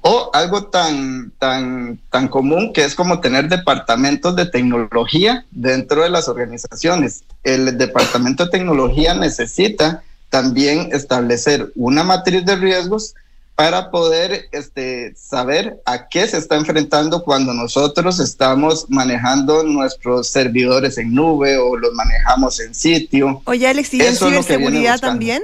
O 0.03 0.31
algo 0.33 0.65
tan, 0.65 1.33
tan, 1.39 1.99
tan 2.11 2.29
común 2.29 2.73
que 2.73 2.85
es 2.85 2.95
como 2.95 3.21
tener 3.21 3.49
departamentos 3.49 4.37
de 4.37 4.47
tecnología 4.47 5.47
dentro 5.51 6.03
de 6.03 6.11
las 6.11 6.29
organizaciones. 6.29 7.25
El 7.45 7.79
departamento 7.79 8.45
de 8.45 8.51
tecnología 8.51 9.15
necesita 9.15 10.03
también 10.29 10.89
establecer 10.93 11.73
una 11.77 12.03
matriz 12.03 12.45
de 12.45 12.57
riesgos 12.57 13.15
para 13.55 13.91
poder 13.91 14.49
este, 14.51 15.15
saber 15.15 15.81
a 15.85 16.09
qué 16.09 16.27
se 16.27 16.39
está 16.39 16.57
enfrentando 16.57 17.23
cuando 17.23 17.53
nosotros 17.53 18.19
estamos 18.19 18.87
manejando 18.89 19.63
nuestros 19.63 20.29
servidores 20.29 20.99
en 20.99 21.15
nube 21.15 21.59
o 21.59 21.77
los 21.77 21.93
manejamos 21.93 22.59
en 22.61 22.75
sitio. 22.75 23.43
Oye, 23.45 23.69
Alex, 23.69 23.95
¿y 23.95 24.01
en 24.01 24.17
ciberseguridad 24.17 24.99
también? 24.99 25.43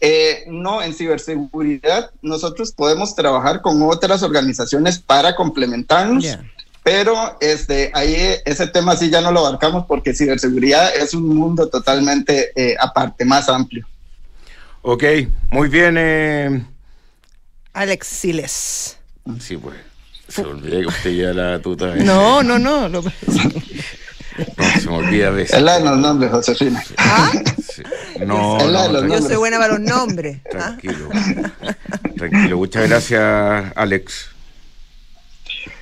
Eh, 0.00 0.44
no, 0.46 0.82
en 0.82 0.94
ciberseguridad 0.94 2.10
nosotros 2.22 2.72
podemos 2.72 3.14
trabajar 3.14 3.60
con 3.60 3.82
otras 3.82 4.22
organizaciones 4.22 4.98
para 4.98 5.34
complementarnos. 5.34 6.38
Pero 6.82 7.36
este, 7.40 7.90
ahí 7.92 8.16
ese 8.46 8.66
tema 8.66 8.96
sí 8.96 9.10
ya 9.10 9.20
no 9.20 9.30
lo 9.30 9.46
abarcamos 9.46 9.84
porque 9.86 10.14
ciberseguridad 10.14 10.96
es 10.96 11.12
un 11.12 11.28
mundo 11.28 11.68
totalmente 11.68 12.52
eh, 12.56 12.74
aparte, 12.80 13.26
más 13.26 13.50
amplio. 13.50 13.86
Ok, 14.82 15.04
muy 15.50 15.68
bien. 15.68 15.96
Eh. 15.98 16.64
Alex 17.74 18.06
Siles. 18.06 18.96
Sí, 19.38 19.58
pues. 19.58 19.76
Se 20.28 20.42
olvida 20.42 20.80
que 20.80 20.86
usted 20.86 21.10
ya 21.10 21.32
la 21.34 21.60
tuta. 21.60 21.94
No, 21.96 22.42
no, 22.42 22.58
no. 22.58 22.88
no. 22.88 23.02
se 24.80 24.88
me 24.88 24.96
olvida 24.96 25.28
a 25.28 25.30
veces. 25.30 25.56
Es 25.56 25.62
la 25.62 25.78
de 25.78 25.84
los 25.84 25.98
nombres, 25.98 26.30
Josefina. 26.30 26.82
¿Ah? 26.96 27.32
No, 28.26 28.58
yo 29.08 29.22
soy 29.22 29.36
buena 29.36 29.58
para 29.58 29.78
los 29.78 29.80
nombres. 29.80 30.38
¿ah? 30.46 30.50
Tranquilo. 30.50 31.08
Tranquilo. 32.16 32.56
Muchas 32.58 32.88
gracias, 32.88 33.72
Alex. 33.74 34.28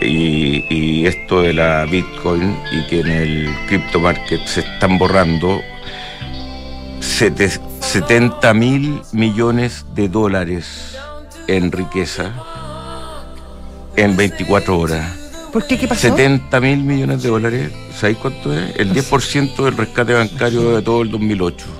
Y, 0.00 1.06
esto 1.06 1.42
de 1.42 1.52
la 1.52 1.84
Bitcoin 1.84 2.56
y 2.72 2.86
que 2.86 3.00
en 3.00 3.08
el 3.08 3.48
crypto 3.66 3.98
market 4.00 4.44
se 4.46 4.60
están 4.60 4.98
borrando 4.98 5.60
70 7.00 8.54
mil 8.54 9.00
millones 9.12 9.86
de 9.94 10.08
dólares 10.08 10.96
en 11.46 11.72
riqueza 11.72 12.32
en 13.96 14.16
24 14.16 14.78
horas. 14.78 15.16
¿Por 15.52 15.66
qué? 15.66 15.78
¿Qué 15.78 15.88
pasó? 15.88 16.08
70 16.08 16.60
mil 16.60 16.84
millones 16.84 17.22
de 17.22 17.28
dólares, 17.30 17.72
¿sabéis 17.96 18.18
cuánto 18.18 18.52
es? 18.52 18.76
El 18.76 18.92
10% 18.92 19.64
del 19.64 19.76
rescate 19.76 20.12
bancario 20.12 20.76
de 20.76 20.82
todo 20.82 21.02
el 21.02 21.10
2008. 21.10 21.77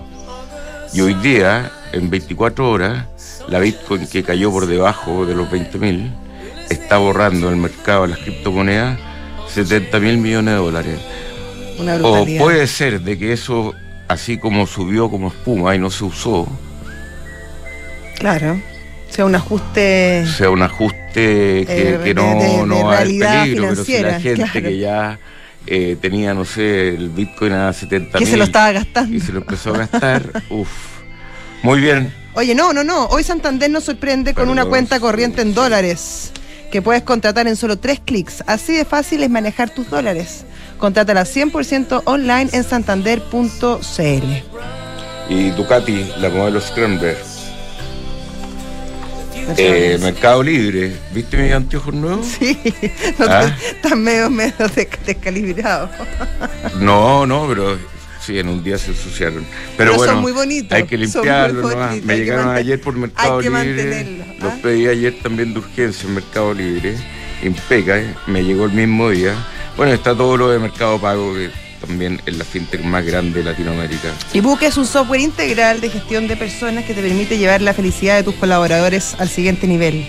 Y 0.92 1.01
hoy 1.01 1.14
día, 1.14 1.70
en 1.92 2.11
24 2.11 2.70
horas, 2.70 3.07
la 3.48 3.59
Bitcoin 3.59 4.07
que 4.07 4.22
cayó 4.22 4.51
por 4.51 4.66
debajo 4.66 5.27
de 5.27 5.35
los 5.35 5.51
20 5.51 5.79
mil 5.79 6.11
está 6.70 6.98
borrando 6.98 7.48
el 7.51 7.57
mercado 7.57 8.03
de 8.03 8.09
las 8.09 8.18
criptomonedas 8.18 8.98
70 9.48 9.98
mil 10.01 10.18
millones 10.18 10.55
de 10.55 10.61
dólares. 10.61 10.98
Una 11.79 11.96
O 11.96 12.27
puede 12.38 12.66
ser 12.66 13.01
de 13.01 13.18
que 13.18 13.33
eso, 13.33 13.74
así 14.09 14.38
como 14.38 14.66
subió 14.66 15.09
como 15.11 15.29
espuma 15.29 15.74
y 15.74 15.79
no 15.79 15.90
se 15.90 16.05
usó, 16.05 16.46
Claro. 18.18 18.61
Sea, 19.09 19.24
un 19.24 19.35
ajuste. 19.37 20.27
sea 20.27 20.51
un 20.51 20.61
ajuste 20.61 21.14
que, 21.14 21.62
Eh, 21.68 21.98
que 22.03 22.09
de- 22.09 22.14
no, 22.14 22.35
de- 22.35 22.44
de 22.59 22.66
no 22.66 22.90
realidad 22.90 23.42
peligro, 23.44 23.68
pero 23.70 23.85
si 23.85 23.98
la 24.01 24.20
gente 24.20 24.35
claro. 24.42 24.53
que 24.68 24.79
ya 24.79 25.18
eh, 25.70 25.96
tenía, 26.00 26.35
no 26.35 26.44
sé, 26.44 26.88
el 26.88 27.11
Bitcoin 27.11 27.52
a 27.52 27.72
70 27.72 28.18
que 28.18 28.26
se 28.26 28.37
lo 28.37 28.44
estaba 28.44 28.72
gastando. 28.72 29.14
y 29.16 29.20
se 29.20 29.33
lo 29.33 29.38
empezó 29.38 29.74
a 29.74 29.78
gastar, 29.78 30.42
uff. 30.50 30.68
Muy 31.62 31.81
bien. 31.81 32.12
Oye, 32.35 32.54
no, 32.54 32.72
no, 32.72 32.85
no. 32.85 33.07
Hoy 33.07 33.24
Santander 33.24 33.70
nos 33.70 33.85
sorprende 33.85 34.33
con 34.33 34.48
una 34.48 34.64
cuenta 34.64 35.00
corriente 35.00 35.42
en 35.42 35.54
dólares 35.54 36.33
que 36.70 36.83
puedes 36.83 37.02
contratar 37.02 37.48
en 37.48 37.57
solo 37.57 37.78
tres 37.78 38.00
clics. 38.04 38.44
Así 38.46 38.74
de 38.74 38.85
fácil 38.85 39.22
es 39.22 39.31
manejar 39.31 39.70
tus 39.70 39.90
dólares. 39.90 40.44
Contrátala 40.78 41.24
100% 41.24 42.02
online 42.04 42.50
en 42.52 42.62
santander.cl. 42.62 43.24
Y 45.28 45.50
Ducati, 45.50 46.12
la 46.18 46.28
modelo 46.28 46.61
Scrambler. 46.61 47.16
Eh, 49.56 49.98
Mercado 50.00 50.42
Libre, 50.42 50.92
¿viste 51.14 51.37
mis 51.37 51.52
anteojos 51.52 51.94
nuevos? 51.94 52.26
Sí, 52.38 52.58
no 53.18 53.26
¿Ah? 53.28 53.56
estás 53.70 53.96
medio, 53.96 54.28
medio 54.30 54.54
des- 54.74 54.88
descalibrado. 55.06 55.90
No, 56.80 57.26
no, 57.26 57.46
pero 57.48 57.78
sí, 58.20 58.38
en 58.38 58.48
un 58.48 58.62
día 58.62 58.76
se 58.78 58.90
ensuciaron. 58.90 59.44
Pero, 59.76 59.92
Pero 59.92 59.92
son 59.92 59.98
bueno, 60.06 60.20
muy 60.20 60.32
bonitos, 60.32 60.72
hay 60.72 60.84
que 60.84 60.98
limpiarlos 60.98 61.74
Me 62.04 62.16
llegaron 62.18 62.50
ayer 62.54 62.80
por 62.80 62.94
Mercado 62.94 63.40
Libre. 63.40 63.50
mantenerlos, 63.50 64.26
Los 64.40 64.52
¿ah? 64.52 64.58
pedí 64.62 64.87
ayer 64.87 65.14
también 65.22 65.52
de 65.54 65.61
urgencia 65.61 66.06
en 66.08 66.14
Mercado 66.14 66.52
Libre. 66.54 66.94
Impeca, 67.42 67.98
¿eh? 67.98 68.14
me 68.26 68.42
llegó 68.44 68.64
el 68.66 68.72
mismo 68.72 69.11
día. 69.11 69.34
Bueno, 69.76 69.92
está 69.92 70.14
todo 70.16 70.37
lo 70.37 70.50
de 70.50 70.58
Mercado 70.58 71.00
Pago, 71.00 71.32
que 71.34 71.50
también 71.80 72.20
es 72.26 72.36
la 72.36 72.44
fintech 72.44 72.82
más 72.82 73.04
grande 73.04 73.38
de 73.38 73.44
Latinoamérica. 73.44 74.08
ebook 74.34 74.62
es 74.62 74.76
un 74.76 74.86
software 74.86 75.20
integral 75.20 75.80
de 75.80 75.90
gestión 75.90 76.26
de 76.28 76.36
personas 76.36 76.84
que 76.84 76.94
te 76.94 77.02
permite 77.02 77.38
llevar 77.38 77.62
la 77.62 77.74
felicidad 77.74 78.16
de 78.16 78.22
tus 78.22 78.34
colaboradores 78.34 79.14
al 79.18 79.28
siguiente 79.28 79.66
nivel. 79.66 80.06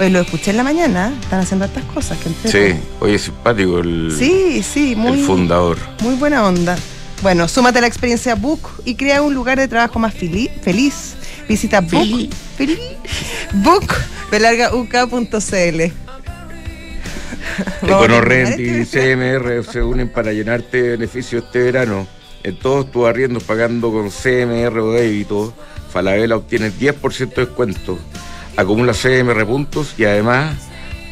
Hoy 0.00 0.10
lo 0.10 0.20
escuché 0.20 0.52
en 0.52 0.58
la 0.58 0.62
mañana, 0.62 1.12
están 1.20 1.40
haciendo 1.40 1.64
estas 1.64 1.84
cosas 1.84 2.18
que. 2.18 2.28
Sí, 2.48 2.78
oye, 3.00 3.18
simpático 3.18 3.80
el, 3.80 4.14
Sí, 4.16 4.62
sí, 4.62 4.94
muy, 4.94 5.18
el 5.18 5.24
fundador. 5.24 5.76
muy 6.02 6.14
buena 6.14 6.46
onda. 6.46 6.76
Bueno, 7.20 7.48
súmate 7.48 7.78
a 7.78 7.80
la 7.80 7.88
experiencia 7.88 8.36
Book 8.36 8.60
y 8.84 8.94
crea 8.94 9.22
un 9.22 9.34
lugar 9.34 9.58
de 9.58 9.66
trabajo 9.66 9.98
más 9.98 10.14
feliz. 10.14 11.14
Visita 11.48 11.80
Book, 11.80 12.30
feliz, 12.56 12.78
Book, 13.54 13.92
belargauk.cl. 14.30 16.07
Terminar 17.80 18.60
y 18.60 18.84
CMR 18.84 19.64
se 19.64 19.82
unen 19.82 20.08
para 20.08 20.32
llenarte 20.32 20.82
de 20.82 20.90
beneficios 20.90 21.44
este 21.44 21.62
verano. 21.62 22.06
En 22.42 22.56
todos 22.58 22.90
tus 22.90 23.06
arriendos 23.06 23.42
pagando 23.42 23.90
con 23.90 24.10
CMR 24.10 24.78
o 24.78 24.92
débito, 24.92 25.52
Falabella 25.92 26.36
obtienes 26.36 26.78
10% 26.78 27.34
de 27.34 27.46
descuento. 27.46 27.98
Acumula 28.56 28.92
CMR 28.92 29.46
puntos 29.46 29.94
y 29.98 30.04
además 30.04 30.56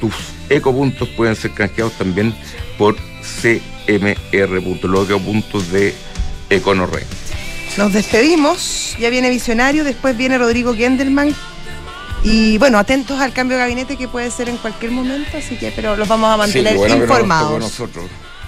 tus 0.00 0.14
ecopuntos 0.48 1.08
pueden 1.10 1.36
ser 1.36 1.52
canjeados 1.52 1.92
también 1.94 2.34
por 2.78 2.96
CMR 2.96 4.62
puntos, 4.62 4.90
los 4.90 5.22
puntos 5.22 5.70
de 5.72 5.94
EconoRent. 6.50 7.06
Nos 7.76 7.92
despedimos, 7.92 8.96
ya 8.98 9.10
viene 9.10 9.28
Visionario, 9.28 9.84
después 9.84 10.16
viene 10.16 10.38
Rodrigo 10.38 10.74
Gendelman. 10.74 11.34
Y 12.28 12.58
bueno, 12.58 12.76
atentos 12.76 13.20
al 13.20 13.32
cambio 13.32 13.56
de 13.56 13.62
gabinete 13.62 13.96
que 13.96 14.08
puede 14.08 14.32
ser 14.32 14.48
en 14.48 14.56
cualquier 14.56 14.90
momento, 14.90 15.36
así 15.38 15.56
que, 15.56 15.70
pero 15.70 15.94
los 15.94 16.08
vamos 16.08 16.28
a 16.28 16.36
mantener 16.36 16.74
bueno 16.74 16.96
informados. 16.96 17.60
nosotros. 17.60 18.06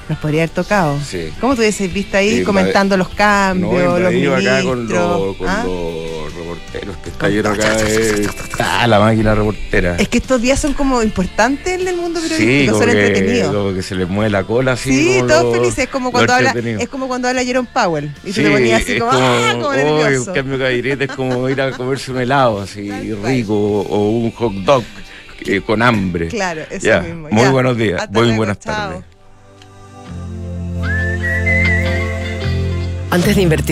Nos 0.08 0.18
podría 0.18 0.42
haber 0.44 0.54
tocado. 0.54 0.98
Sí. 1.04 1.28
¿Cómo 1.38 1.54
tú 1.54 1.60
hubieses 1.60 1.92
visto 1.92 2.16
ahí 2.16 2.38
Sí, 2.38 2.42
comentando 2.44 2.96
los 2.96 3.08
cambios, 3.10 3.72
No, 3.84 3.98
los 3.98 4.10
ministros? 4.12 4.46
acá 4.46 4.62
con, 4.62 4.88
los, 4.88 5.36
con 5.36 5.48
¿ah? 5.48 5.64
los 5.66 6.34
reporteros 6.34 6.96
que 6.96 7.28
lleno 7.30 7.48
acá 7.50 7.76
de 7.76 8.22
está 8.24 8.86
la 8.86 9.00
máquina 9.00 9.34
reportera. 9.34 9.96
Es 9.98 10.08
que 10.08 10.16
estos 10.18 10.40
días 10.40 10.58
son 10.58 10.72
como 10.72 11.02
importantes 11.02 11.78
en 11.78 11.86
el 11.86 11.96
mundo 11.96 12.20
Sí, 12.20 12.28
periodístico, 12.30 12.72
como 12.72 12.86
son 12.86 12.96
entretenidos. 12.98 13.54
como 13.54 13.74
que 13.74 13.82
se 13.82 13.94
les 13.96 14.08
mueve 14.08 14.30
la 14.30 14.44
cola 14.44 14.72
así. 14.72 14.90
Sí, 14.92 15.14
como 15.18 15.26
todos 15.28 15.44
lo- 15.44 15.52
felices, 15.52 15.78
es 15.84 15.88
como 15.90 16.06
lo 16.06 16.12
cuando 16.12 16.32
habla, 16.32 16.54
es 16.56 16.88
como 16.88 17.06
cuando 17.08 17.28
habla 17.28 17.44
Jerome 17.44 17.68
Powell. 17.70 18.10
Y 18.24 18.28
tú 18.28 18.32
Sí, 18.32 18.42
te 18.44 18.50
ponías 18.50 18.82
así 18.82 18.92
es 18.92 19.00
como, 19.00 19.12
¡ah! 19.12 19.48
como 19.52 19.66
"Oy, 19.68 19.76
nervioso. 19.76 20.30
un 20.30 20.34
cambio 20.36 20.56
de 20.58 20.64
gabinete 20.64 21.04
es 21.04 21.12
como 21.12 21.48
ir 21.50 21.60
a 21.60 21.70
comerse 21.72 22.10
un 22.12 22.18
helado 22.20 22.62
así 22.62 22.90
rico 23.14 23.54
o 23.54 24.08
un 24.08 24.30
hot 24.32 24.52
dog 24.54 24.84
eh, 25.44 25.60
con 25.60 25.82
hambre. 25.82 26.28
Claro, 26.28 26.62
eso 26.70 26.86
Ya, 26.86 27.00
mismo. 27.00 27.28
Muy 27.30 27.42
ya. 27.42 27.50
buenos 27.50 27.76
días, 27.76 28.00
Hasta 28.00 28.12
muy 28.12 28.22
luego, 28.22 28.36
buenas 28.38 28.58
chao. 28.58 28.74
tardes. 28.74 29.17
Antes 33.10 33.36
de 33.36 33.42
invertir 33.42 33.66